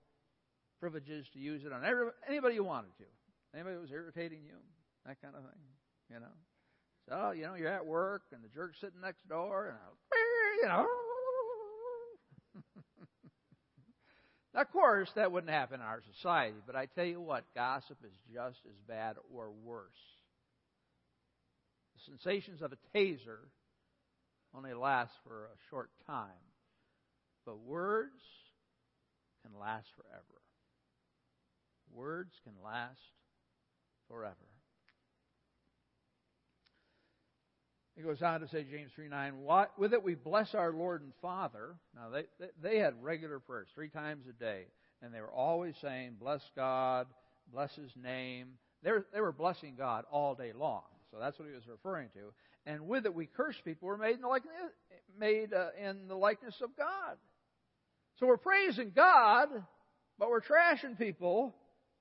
privileges 0.81 1.27
to 1.35 1.39
use 1.39 1.63
it 1.67 1.71
on 1.71 1.83
anybody 2.27 2.55
you 2.55 2.65
wanted 2.65 2.97
to. 2.97 3.05
Anybody 3.53 3.75
that 3.75 3.83
was 3.83 3.91
irritating 3.91 4.39
you, 4.43 4.57
that 5.05 5.21
kind 5.21 5.35
of 5.37 5.43
thing, 5.43 5.61
you 6.09 6.19
know. 6.19 6.33
So, 7.11 7.33
you 7.33 7.43
know, 7.43 7.53
you're 7.53 7.69
at 7.69 7.85
work 7.85 8.23
and 8.33 8.43
the 8.43 8.49
jerk's 8.49 8.81
sitting 8.81 9.03
next 9.03 9.29
door 9.29 9.67
and, 9.67 9.77
you 10.63 10.67
know, 10.67 10.87
Now, 14.55 14.61
of 14.63 14.73
course, 14.73 15.11
that 15.17 15.31
wouldn't 15.31 15.53
happen 15.53 15.81
in 15.81 15.87
our 15.87 16.01
society, 16.17 16.57
but 16.67 16.75
I 16.75 16.87
tell 16.87 17.05
you 17.05 17.21
what, 17.21 17.45
gossip 17.55 17.99
is 18.03 18.17
just 18.33 18.61
as 18.67 18.79
bad 18.89 19.17
or 19.31 19.51
worse. 19.63 19.93
The 21.97 22.17
sensations 22.17 22.63
of 22.63 22.73
a 22.73 22.97
taser 22.97 23.41
only 24.57 24.73
last 24.73 25.13
for 25.23 25.45
a 25.45 25.57
short 25.69 25.91
time, 26.07 26.31
but 27.45 27.59
words 27.61 28.23
can 29.43 29.59
last 29.59 29.89
forever. 29.97 30.41
Words 31.93 32.33
can 32.45 32.55
last 32.65 33.01
forever. 34.09 34.37
He 37.97 38.03
goes 38.03 38.23
on 38.23 38.41
to 38.41 38.49
say, 38.49 38.65
James 38.65 38.91
3 38.95 39.09
9, 39.09 39.35
with 39.77 39.93
it 39.93 40.03
we 40.03 40.15
bless 40.15 40.55
our 40.55 40.73
Lord 40.73 41.03
and 41.03 41.13
Father. 41.21 41.77
Now, 41.95 42.09
they, 42.09 42.25
they 42.63 42.79
had 42.79 43.03
regular 43.03 43.39
prayers 43.39 43.69
three 43.75 43.91
times 43.91 44.25
a 44.29 44.33
day, 44.33 44.65
and 45.03 45.13
they 45.13 45.21
were 45.21 45.31
always 45.31 45.75
saying, 45.83 46.17
Bless 46.19 46.43
God, 46.57 47.07
bless 47.53 47.75
His 47.75 47.93
name. 48.03 48.53
They 48.83 48.93
were, 48.93 49.07
they 49.13 49.21
were 49.21 49.33
blessing 49.33 49.75
God 49.77 50.05
all 50.11 50.35
day 50.35 50.53
long. 50.53 50.83
So 51.13 51.19
that's 51.21 51.39
what 51.39 51.47
he 51.47 51.55
was 51.55 51.69
referring 51.69 52.09
to. 52.15 52.33
And 52.65 52.89
with 52.89 53.05
it 53.05 53.15
we 53.15 53.27
curse 53.27 53.57
people 53.63 53.89
who 53.89 53.95
are 53.95 53.99
made 53.99 54.15
in 54.15 54.23
the 54.23 54.29
likeness, 54.29 54.55
made, 55.19 55.53
uh, 55.53 55.69
in 55.79 56.09
the 56.09 56.17
likeness 56.17 56.61
of 56.63 56.75
God. 56.77 57.17
So 58.23 58.29
we're 58.29 58.37
praising 58.37 58.93
God, 58.95 59.49
but 60.17 60.31
we're 60.31 60.43
trashing 60.43 60.97
people 60.97 61.57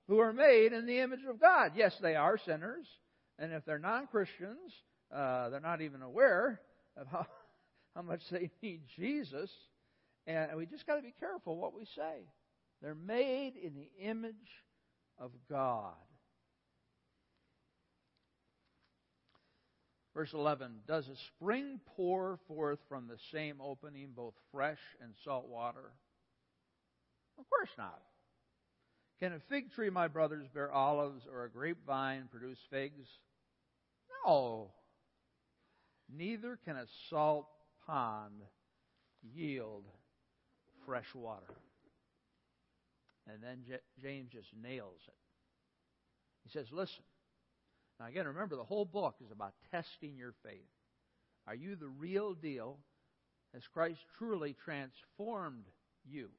who 0.08 0.20
are 0.20 0.32
made 0.32 0.72
in 0.72 0.86
the 0.86 1.00
image 1.00 1.22
of 1.28 1.42
God. 1.42 1.72
Yes, 1.76 1.98
they 2.00 2.14
are 2.14 2.38
sinners, 2.38 2.86
and 3.40 3.52
if 3.52 3.66
they're 3.66 3.80
non 3.80 4.06
Christians, 4.06 4.72
uh, 5.12 5.50
they're 5.50 5.60
not 5.60 5.82
even 5.82 6.04
aware 6.04 6.62
of 6.96 7.08
how, 7.08 7.26
how 7.96 8.04
much 8.04 8.22
they 8.30 8.52
need 8.62 8.82
Jesus. 8.96 9.50
And 10.28 10.56
we 10.58 10.68
just 10.68 10.86
got 10.86 10.98
to 10.98 11.02
be 11.02 11.16
careful 11.20 11.58
what 11.58 11.74
we 11.74 11.86
say. 11.96 12.28
They're 12.84 12.94
made 12.94 13.54
in 13.56 13.74
the 13.74 13.90
image 14.08 14.36
of 15.18 15.32
God. 15.50 15.96
Verse 20.14 20.34
11 20.34 20.82
Does 20.88 21.08
a 21.08 21.16
spring 21.36 21.80
pour 21.96 22.38
forth 22.48 22.78
from 22.88 23.08
the 23.08 23.18
same 23.34 23.56
opening 23.60 24.10
both 24.16 24.36
fresh 24.52 24.78
and 25.02 25.16
salt 25.26 25.48
water? 25.50 25.94
Of 27.42 27.50
course 27.50 27.70
not. 27.78 28.00
Can 29.20 29.34
a 29.34 29.40
fig 29.50 29.72
tree, 29.72 29.90
my 29.90 30.08
brothers, 30.08 30.48
bear 30.54 30.72
olives, 30.72 31.24
or 31.32 31.44
a 31.44 31.50
grapevine 31.50 32.28
produce 32.32 32.60
figs? 32.70 33.08
No. 34.26 34.72
Neither 36.16 36.60
can 36.66 36.76
a 36.76 36.86
salt 37.10 37.48
pond 37.88 38.42
yield 39.24 39.86
fresh 40.86 41.14
water. 41.16 41.54
And 43.28 43.42
then 43.42 43.64
James 44.02 44.30
just 44.32 44.50
nails 44.62 45.02
it. 45.08 45.14
He 46.44 46.50
says, 46.50 46.68
Listen. 46.72 47.04
Now, 48.00 48.08
again, 48.08 48.28
remember, 48.28 48.56
the 48.56 48.64
whole 48.64 48.86
book 48.86 49.16
is 49.24 49.32
about 49.32 49.54
testing 49.70 50.18
your 50.18 50.34
faith. 50.44 50.70
Are 51.46 51.54
you 51.54 51.76
the 51.76 51.88
real 51.88 52.34
deal? 52.34 52.80
Has 53.54 53.64
Christ 53.68 54.00
truly 54.18 54.56
transformed 54.66 55.66
you? 56.04 56.30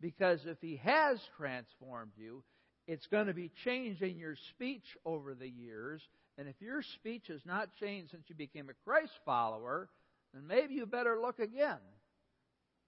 Because 0.00 0.40
if 0.44 0.58
He 0.60 0.76
has 0.84 1.18
transformed 1.36 2.12
you, 2.16 2.42
it's 2.86 3.06
going 3.06 3.26
to 3.26 3.34
be 3.34 3.50
changing 3.64 4.18
your 4.18 4.36
speech 4.50 4.84
over 5.04 5.34
the 5.34 5.48
years. 5.48 6.00
And 6.38 6.48
if 6.48 6.54
your 6.60 6.82
speech 6.94 7.24
has 7.28 7.40
not 7.44 7.74
changed 7.80 8.10
since 8.10 8.24
you 8.28 8.34
became 8.34 8.68
a 8.68 8.88
Christ 8.88 9.12
follower, 9.24 9.88
then 10.32 10.46
maybe 10.46 10.74
you 10.74 10.86
better 10.86 11.18
look 11.20 11.38
again 11.38 11.78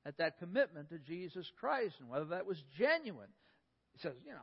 at 0.07 0.19
that 0.19 0.39
commitment 0.39 0.91
to 0.91 0.99
Jesus 0.99 1.51
Christ 1.59 1.95
and 2.01 2.09
whether 2.09 2.27
that 2.27 2.47
was 2.47 2.63
genuine. 2.79 3.29
He 3.95 4.01
says, 4.01 4.15
you 4.25 4.33
know, 4.33 4.39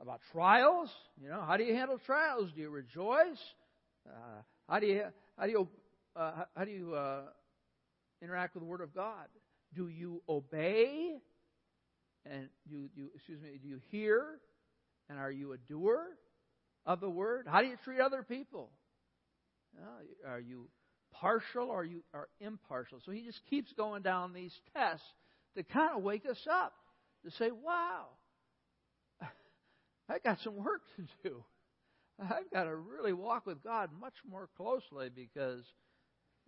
about 0.00 0.20
trials, 0.32 0.90
you 1.20 1.28
know, 1.28 1.42
how 1.46 1.56
do 1.56 1.64
you 1.64 1.74
handle 1.74 1.98
trials? 2.04 2.50
Do 2.54 2.60
you 2.60 2.70
rejoice? 2.70 3.38
Uh, 4.06 4.42
how 4.68 4.80
do 4.80 4.86
you 4.86 5.04
how 5.36 5.46
do 5.46 5.52
you 5.52 5.68
uh, 6.16 6.44
how 6.56 6.64
do 6.64 6.70
you 6.70 6.94
uh, 6.94 7.22
interact 8.22 8.54
with 8.54 8.62
the 8.62 8.68
Word 8.68 8.80
of 8.80 8.94
God? 8.94 9.26
Do 9.74 9.88
you 9.88 10.22
obey? 10.28 11.20
And 12.26 12.48
you, 12.68 12.88
you 12.94 13.08
excuse 13.14 13.40
me, 13.40 13.58
do 13.62 13.68
you 13.68 13.80
hear? 13.90 14.38
And 15.08 15.18
are 15.18 15.30
you 15.30 15.52
a 15.52 15.58
doer 15.58 16.04
of 16.86 17.00
the 17.00 17.10
word? 17.10 17.46
How 17.48 17.60
do 17.60 17.66
you 17.66 17.76
treat 17.84 18.00
other 18.00 18.22
people? 18.22 18.70
Are 20.26 20.40
you 20.40 20.68
partial 21.12 21.68
or 21.68 21.80
are 21.80 21.84
you 21.84 22.02
are 22.12 22.28
impartial? 22.40 23.00
So 23.04 23.12
he 23.12 23.22
just 23.22 23.40
keeps 23.48 23.72
going 23.72 24.02
down 24.02 24.32
these 24.32 24.54
tests 24.76 25.06
to 25.56 25.62
kind 25.62 25.96
of 25.96 26.02
wake 26.02 26.26
us 26.28 26.40
up 26.50 26.72
to 27.24 27.30
say, 27.32 27.50
"Wow, 27.50 28.08
I 30.10 30.18
got 30.18 30.38
some 30.42 30.56
work 30.56 30.82
to 30.96 31.28
do. 31.28 31.44
I've 32.20 32.50
got 32.52 32.64
to 32.64 32.74
really 32.74 33.12
walk 33.12 33.46
with 33.46 33.62
God 33.62 33.90
much 33.98 34.14
more 34.28 34.48
closely 34.56 35.08
because 35.14 35.64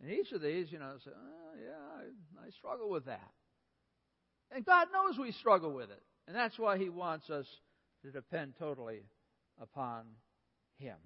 in 0.02 0.10
each 0.10 0.32
of 0.32 0.42
these, 0.42 0.70
you 0.70 0.78
know, 0.78 0.94
say, 1.04 1.12
oh, 1.14 1.54
yeah, 1.62 2.40
I, 2.42 2.46
I 2.46 2.50
struggle 2.50 2.90
with 2.90 3.06
that. 3.06 3.30
And 4.54 4.64
God 4.66 4.88
knows 4.92 5.18
we 5.18 5.32
struggle 5.32 5.72
with 5.72 5.90
it. 5.90 6.02
And 6.26 6.36
that's 6.36 6.58
why 6.58 6.78
He 6.78 6.88
wants 6.88 7.30
us 7.30 7.46
to 8.04 8.10
depend 8.10 8.54
totally 8.58 9.00
upon 9.60 10.04
Him. 10.78 10.96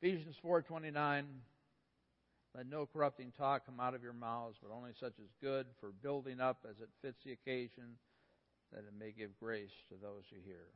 Ephesians 0.00 0.36
4.29 0.44 1.24
Let 2.54 2.66
no 2.66 2.86
corrupting 2.86 3.32
talk 3.36 3.66
come 3.66 3.80
out 3.80 3.94
of 3.94 4.02
your 4.02 4.12
mouths, 4.12 4.56
but 4.62 4.74
only 4.74 4.92
such 4.98 5.14
as 5.20 5.28
good 5.42 5.66
for 5.80 5.92
building 6.02 6.40
up 6.40 6.58
as 6.68 6.76
it 6.80 6.88
fits 7.02 7.18
the 7.24 7.32
occasion, 7.32 7.96
that 8.72 8.80
it 8.80 8.92
may 8.98 9.12
give 9.12 9.38
grace 9.38 9.70
to 9.88 9.94
those 10.00 10.24
who 10.30 10.36
hear. 10.44 10.66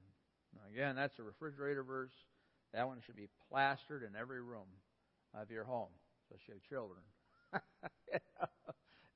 Now 0.54 0.62
again, 0.72 0.96
that's 0.96 1.18
a 1.18 1.22
refrigerator 1.22 1.82
verse. 1.82 2.12
That 2.72 2.86
one 2.86 2.98
should 3.04 3.16
be 3.16 3.28
plastered 3.50 4.02
in 4.02 4.14
every 4.18 4.40
room 4.40 4.68
of 5.34 5.50
your 5.50 5.64
home, 5.64 5.88
especially 6.30 6.60
children. 6.68 7.00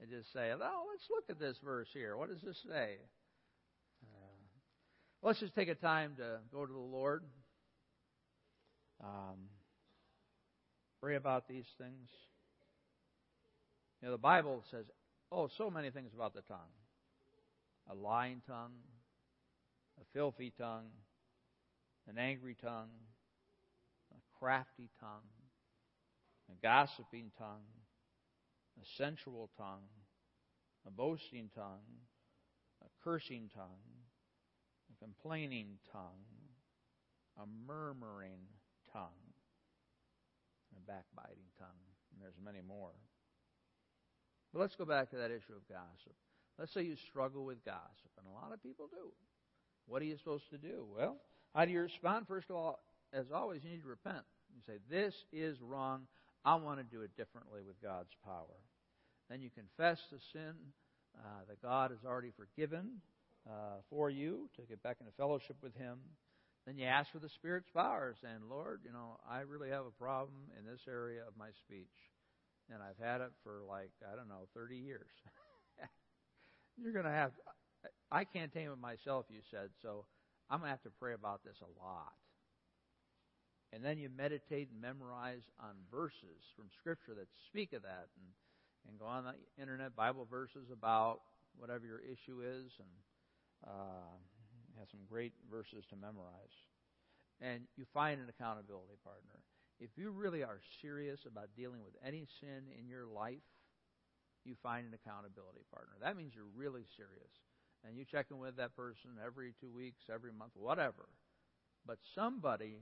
and 0.00 0.10
just 0.10 0.32
say, 0.32 0.50
oh, 0.52 0.84
let's 0.90 1.06
look 1.10 1.24
at 1.30 1.38
this 1.38 1.56
verse 1.64 1.88
here. 1.92 2.16
What 2.16 2.28
does 2.28 2.40
this 2.42 2.58
say? 2.66 2.96
Uh, 4.02 4.42
let's 5.22 5.40
just 5.40 5.54
take 5.54 5.68
a 5.68 5.74
time 5.74 6.14
to 6.18 6.38
go 6.52 6.66
to 6.66 6.72
the 6.72 6.78
Lord. 6.78 7.22
Um, 9.02 9.48
pray 11.00 11.16
about 11.16 11.48
these 11.48 11.66
things. 11.78 12.08
You 14.00 14.08
know, 14.08 14.12
the 14.12 14.18
Bible 14.18 14.62
says, 14.70 14.84
oh, 15.30 15.48
so 15.56 15.70
many 15.70 15.90
things 15.90 16.12
about 16.14 16.34
the 16.34 16.42
tongue 16.42 16.72
a 17.90 17.94
lying 17.94 18.40
tongue, 18.46 18.72
a 20.00 20.04
filthy 20.14 20.52
tongue, 20.58 20.88
an 22.08 22.16
angry 22.18 22.56
tongue, 22.62 22.88
a 24.12 24.38
crafty 24.38 24.88
tongue, 25.00 25.28
a 26.50 26.54
gossiping 26.62 27.30
tongue, 27.38 27.64
a 28.80 28.84
sensual 28.96 29.50
tongue, 29.56 29.88
a 30.86 30.90
boasting 30.90 31.50
tongue, 31.54 32.04
a 32.82 32.88
cursing 33.02 33.50
tongue, 33.54 33.84
a 34.92 35.04
complaining 35.04 35.78
tongue, 35.92 36.24
a 37.38 37.46
murmuring 37.66 38.46
tongue, 38.92 39.32
and 40.70 40.82
a 40.82 40.86
backbiting 40.86 41.48
tongue. 41.58 41.84
And 42.12 42.22
there's 42.22 42.38
many 42.44 42.60
more. 42.66 42.94
But 44.52 44.60
let's 44.60 44.76
go 44.76 44.84
back 44.84 45.10
to 45.10 45.16
that 45.16 45.30
issue 45.30 45.54
of 45.56 45.68
gossip. 45.68 46.14
Let's 46.58 46.72
say 46.72 46.82
you 46.82 46.96
struggle 47.10 47.44
with 47.44 47.64
gossip, 47.64 48.10
and 48.18 48.26
a 48.26 48.30
lot 48.30 48.52
of 48.52 48.62
people 48.62 48.86
do. 48.90 49.10
What 49.86 50.00
are 50.00 50.04
you 50.04 50.16
supposed 50.16 50.48
to 50.50 50.58
do? 50.58 50.86
Well, 50.96 51.16
how 51.54 51.64
do 51.64 51.72
you 51.72 51.80
respond? 51.80 52.26
First 52.28 52.50
of 52.50 52.56
all, 52.56 52.78
as 53.12 53.26
always, 53.32 53.62
you 53.64 53.70
need 53.70 53.82
to 53.82 53.88
repent. 53.88 54.24
You 54.54 54.60
say, 54.66 54.78
This 54.88 55.14
is 55.32 55.60
wrong. 55.60 56.06
I 56.44 56.56
want 56.56 56.78
to 56.78 56.84
do 56.84 57.02
it 57.02 57.16
differently 57.16 57.60
with 57.66 57.80
God's 57.82 58.12
power. 58.24 58.60
Then 59.30 59.40
you 59.40 59.50
confess 59.50 59.98
the 60.12 60.18
sin 60.32 60.52
uh, 61.16 61.44
that 61.48 61.62
God 61.62 61.90
has 61.90 62.04
already 62.04 62.32
forgiven 62.36 63.00
uh, 63.48 63.80
for 63.88 64.10
you 64.10 64.48
to 64.56 64.62
get 64.62 64.82
back 64.82 64.98
into 65.00 65.12
fellowship 65.16 65.56
with 65.62 65.74
Him. 65.74 65.98
Then 66.66 66.76
you 66.78 66.84
ask 66.86 67.10
for 67.12 67.18
the 67.18 67.28
Spirit's 67.28 67.68
power, 67.74 68.14
saying, 68.20 68.48
Lord, 68.48 68.80
you 68.84 68.92
know, 68.92 69.18
I 69.28 69.40
really 69.40 69.70
have 69.70 69.84
a 69.86 69.90
problem 69.90 70.48
in 70.58 70.64
this 70.64 70.80
area 70.88 71.20
of 71.26 71.36
my 71.38 71.50
speech. 71.64 71.92
And 72.70 72.82
I've 72.82 73.02
had 73.02 73.20
it 73.20 73.32
for 73.42 73.60
like, 73.68 73.92
I 74.10 74.16
don't 74.16 74.28
know, 74.28 74.48
30 74.54 74.76
years. 74.76 75.12
You're 76.82 76.92
going 76.92 77.04
to 77.04 77.10
have, 77.10 77.32
I 78.10 78.24
can't 78.24 78.52
tame 78.52 78.70
it 78.70 78.78
myself, 78.78 79.26
you 79.28 79.40
said, 79.50 79.68
so 79.82 80.06
I'm 80.48 80.60
going 80.60 80.68
to 80.68 80.70
have 80.70 80.82
to 80.82 80.90
pray 80.98 81.12
about 81.12 81.44
this 81.44 81.56
a 81.60 81.84
lot. 81.84 82.12
And 83.74 83.84
then 83.84 83.98
you 83.98 84.08
meditate 84.08 84.70
and 84.70 84.80
memorize 84.80 85.42
on 85.58 85.74
verses 85.90 86.46
from 86.54 86.66
Scripture 86.78 87.14
that 87.18 87.26
speak 87.50 87.72
of 87.72 87.82
that, 87.82 88.06
and, 88.14 88.28
and 88.86 88.98
go 88.98 89.06
on 89.06 89.24
the 89.24 89.34
internet, 89.60 89.96
Bible 89.96 90.26
verses 90.30 90.70
about 90.70 91.20
whatever 91.58 91.84
your 91.86 91.98
issue 91.98 92.38
is, 92.40 92.70
and 92.78 92.92
uh, 93.66 94.14
have 94.78 94.86
some 94.90 95.02
great 95.10 95.32
verses 95.50 95.82
to 95.90 95.96
memorize. 95.96 96.54
And 97.42 97.66
you 97.76 97.84
find 97.92 98.20
an 98.20 98.30
accountability 98.30 98.94
partner. 99.02 99.42
If 99.80 99.90
you 99.98 100.12
really 100.12 100.44
are 100.44 100.60
serious 100.80 101.18
about 101.26 101.50
dealing 101.56 101.82
with 101.82 101.98
any 102.06 102.28
sin 102.40 102.70
in 102.78 102.86
your 102.86 103.06
life, 103.06 103.42
you 104.44 104.54
find 104.62 104.86
an 104.86 104.94
accountability 104.94 105.66
partner. 105.74 105.98
That 106.00 106.16
means 106.16 106.30
you're 106.36 106.54
really 106.54 106.86
serious 106.94 107.34
and 107.86 107.96
you 107.96 108.04
check 108.04 108.26
in 108.30 108.38
with 108.38 108.56
that 108.56 108.74
person 108.76 109.10
every 109.24 109.52
two 109.60 109.70
weeks, 109.70 110.02
every 110.12 110.32
month, 110.32 110.52
whatever. 110.54 111.08
But 111.86 111.98
somebody, 112.14 112.80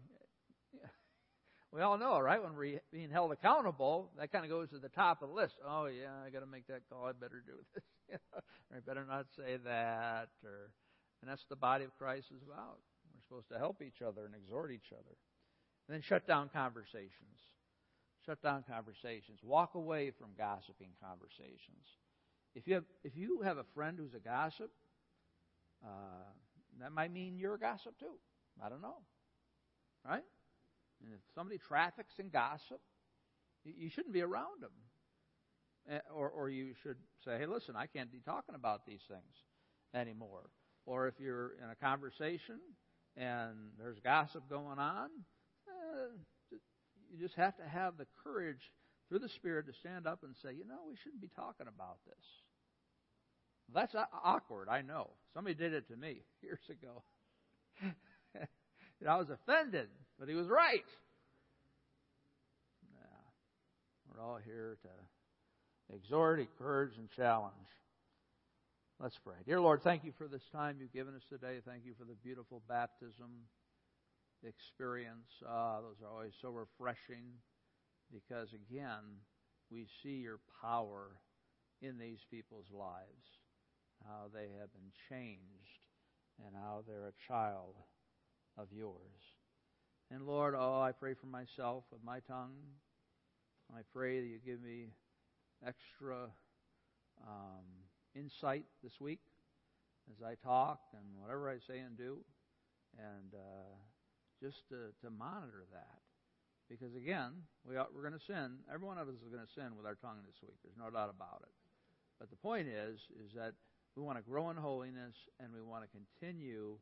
we 1.73 1.81
all 1.81 1.97
know, 1.97 2.21
right? 2.21 2.43
When 2.43 2.55
we're 2.55 2.81
being 2.93 3.11
held 3.11 3.33
accountable, 3.33 4.11
that 4.19 4.31
kind 4.31 4.45
of 4.45 4.51
goes 4.51 4.69
to 4.71 4.79
the 4.79 4.91
top 4.91 5.23
of 5.23 5.31
the 5.31 5.35
list. 5.35 5.55
Oh 5.67 5.87
yeah, 5.87 6.13
I 6.25 6.31
got 6.31 6.41
to 6.41 6.47
make 6.47 6.67
that 6.67 6.83
call. 6.91 7.07
I 7.07 7.13
better 7.13 7.43
do 7.47 7.55
this. 7.75 8.21
I 8.75 8.81
better 8.87 9.07
not 9.09 9.27
say 9.37 9.57
that. 9.65 10.29
Or, 10.45 10.71
and 11.23 11.31
that's 11.31 11.43
what 11.43 11.49
the 11.49 11.57
body 11.57 11.85
of 11.85 11.97
Christ 11.97 12.27
is 12.35 12.43
about. 12.43 12.79
We're 13.15 13.23
supposed 13.27 13.49
to 13.53 13.59
help 13.59 13.81
each 13.81 14.03
other 14.03 14.27
and 14.27 14.35
exhort 14.35 14.71
each 14.71 14.93
other. 14.93 15.17
And 15.89 15.95
then 15.95 16.03
shut 16.03 16.27
down 16.27 16.51
conversations. 16.53 17.41
Shut 18.27 18.43
down 18.43 18.65
conversations. 18.69 19.41
Walk 19.43 19.75
away 19.75 20.11
from 20.11 20.29
gossiping 20.37 20.91
conversations. 21.03 21.89
If 22.55 22.69
you 22.69 22.75
have, 22.75 22.85
if 23.03 23.17
you 23.17 23.41
have 23.43 23.57
a 23.57 23.65
friend 23.75 23.99
who's 23.99 24.15
a 24.15 24.21
gossip, 24.21 24.71
uh, 25.83 26.29
that 26.81 26.93
might 26.93 27.13
mean 27.13 27.39
you're 27.39 27.55
a 27.55 27.59
gossip 27.59 27.99
too. 27.99 28.15
I 28.63 28.69
don't 28.69 28.83
know. 28.83 28.99
Right? 30.07 30.23
And 31.03 31.13
if 31.13 31.21
somebody 31.35 31.59
traffics 31.59 32.15
in 32.19 32.29
gossip, 32.29 32.81
you 33.65 33.91
shouldn't 33.91 34.15
be 34.15 34.23
around 34.23 34.63
them. 34.63 34.71
Eh, 35.91 35.99
or, 36.15 36.29
or 36.31 36.49
you 36.49 36.75
should 36.83 36.97
say, 37.25 37.39
hey, 37.39 37.47
listen, 37.47 37.75
I 37.77 37.87
can't 37.87 38.13
be 38.13 38.21
talking 38.21 38.55
about 38.55 38.87
these 38.87 39.03
things 39.09 39.35
anymore. 39.95 40.49
Or 40.87 41.09
if 41.09 41.15
you're 41.19 41.53
in 41.63 41.71
a 41.71 41.75
conversation 41.75 42.59
and 43.17 43.55
there's 43.79 43.99
gossip 44.05 44.49
going 44.49 44.79
on, 44.79 45.09
eh, 45.69 46.57
you 47.13 47.21
just 47.21 47.35
have 47.35 47.57
to 47.57 47.65
have 47.65 47.97
the 47.99 48.07
courage 48.23 48.71
through 49.09 49.21
the 49.21 49.29
Spirit 49.29 49.67
to 49.67 49.73
stand 49.81 50.07
up 50.07 50.21
and 50.23 50.35
say, 50.43 50.51
you 50.53 50.65
know, 50.67 50.89
we 50.89 50.97
shouldn't 51.03 51.21
be 51.21 51.31
talking 51.35 51.67
about 51.67 51.99
this. 52.07 52.25
That's 53.75 53.95
awkward, 54.25 54.69
I 54.69 54.83
know. 54.83 55.11
Somebody 55.35 55.55
did 55.55 55.73
it 55.73 55.89
to 55.89 55.97
me 55.97 56.23
years 56.43 56.61
ago. 56.71 57.03
and 58.35 59.09
I 59.09 59.17
was 59.17 59.29
offended, 59.31 59.89
but 60.23 60.29
he 60.29 60.37
was 60.37 60.47
right. 60.47 60.87
Yeah. 62.95 63.25
We're 64.07 64.23
all 64.23 64.39
here 64.45 64.79
to 64.83 65.97
exhort, 65.97 66.39
encourage, 66.39 66.97
and 66.97 67.11
challenge. 67.11 67.67
Let's 69.01 69.19
pray. 69.25 69.35
Dear 69.45 69.61
Lord, 69.61 69.83
thank 69.83 70.05
you 70.05 70.13
for 70.17 70.29
this 70.29 70.45
time 70.53 70.77
you've 70.79 70.93
given 70.93 71.17
us 71.17 71.25
today. 71.29 71.59
Thank 71.67 71.85
you 71.85 71.95
for 71.99 72.05
the 72.05 72.15
beautiful 72.23 72.63
baptism 72.69 73.31
experience. 74.47 75.27
Uh, 75.45 75.81
those 75.81 75.97
are 76.05 76.13
always 76.15 76.35
so 76.41 76.51
refreshing 76.51 77.27
because, 78.13 78.51
again, 78.53 79.03
we 79.73 79.89
see 80.05 80.23
your 80.23 80.39
power 80.63 81.17
in 81.81 81.99
these 81.99 82.21
people's 82.31 82.71
lives, 82.71 83.27
how 84.07 84.31
they 84.33 84.47
have 84.61 84.73
been 84.73 84.93
changed, 85.09 85.83
and 86.47 86.55
how 86.55 86.85
they're 86.87 87.09
a 87.09 87.27
child 87.27 87.75
of 88.57 88.69
yours. 88.71 89.32
And 90.13 90.27
Lord, 90.27 90.55
oh, 90.55 90.83
I 90.83 90.93
pray 90.93 91.15
for 91.15 91.25
myself 91.25 91.85
with 91.91 92.05
my 92.05 92.21
tongue. 92.29 92.53
I 93.75 93.81
pray 93.95 94.21
that 94.21 94.27
you 94.27 94.37
give 94.45 94.61
me 94.61 94.93
extra 95.67 96.29
um, 97.25 97.65
insight 98.15 98.67
this 98.85 98.93
week 99.01 99.25
as 100.13 100.21
I 100.21 100.35
talk 100.45 100.81
and 100.93 101.03
whatever 101.17 101.49
I 101.49 101.57
say 101.67 101.79
and 101.79 101.97
do, 101.97 102.19
and 102.99 103.33
uh, 103.33 103.73
just 104.43 104.69
to, 104.69 104.93
to 105.01 105.09
monitor 105.09 105.65
that. 105.73 106.05
Because 106.69 106.95
again, 106.95 107.33
we 107.65 107.77
are, 107.77 107.87
we're 107.97 108.05
going 108.05 108.13
to 108.13 108.27
sin. 108.27 108.61
Every 108.69 108.87
one 108.87 108.99
of 108.99 109.09
us 109.09 109.17
is 109.17 109.33
going 109.33 109.47
to 109.47 109.53
sin 109.57 109.73
with 109.79 109.87
our 109.87 109.97
tongue 109.97 110.21
this 110.27 110.37
week. 110.43 110.61
There's 110.63 110.77
no 110.77 110.93
doubt 110.93 111.09
about 111.09 111.41
it. 111.41 111.55
But 112.21 112.29
the 112.29 112.37
point 112.37 112.69
is, 112.69 113.01
is 113.17 113.33
that 113.35 113.55
we 113.97 114.03
want 114.03 114.19
to 114.19 114.25
grow 114.29 114.51
in 114.51 114.59
holiness 114.59 115.17
and 115.41 115.55
we 115.55 115.63
want 115.63 115.85
to 115.85 115.91
continue 115.97 116.77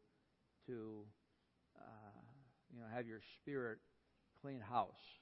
to, 0.66 1.06
uh, 1.78 2.19
you 2.72 2.80
know, 2.80 2.86
have 2.94 3.06
your 3.06 3.20
spirit 3.40 3.78
clean 4.42 4.60
house 4.60 5.20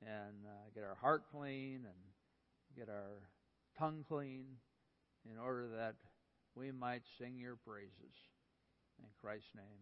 and 0.00 0.46
uh, 0.46 0.70
get 0.74 0.84
our 0.84 0.96
heart 0.96 1.24
clean 1.30 1.84
and 1.84 2.00
get 2.76 2.88
our 2.88 3.28
tongue 3.78 4.04
clean 4.08 4.44
in 5.30 5.38
order 5.38 5.68
that 5.76 5.94
we 6.54 6.72
might 6.72 7.02
sing 7.18 7.38
your 7.38 7.56
praises. 7.56 8.14
In 8.98 9.08
Christ's 9.20 9.54
name, 9.56 9.80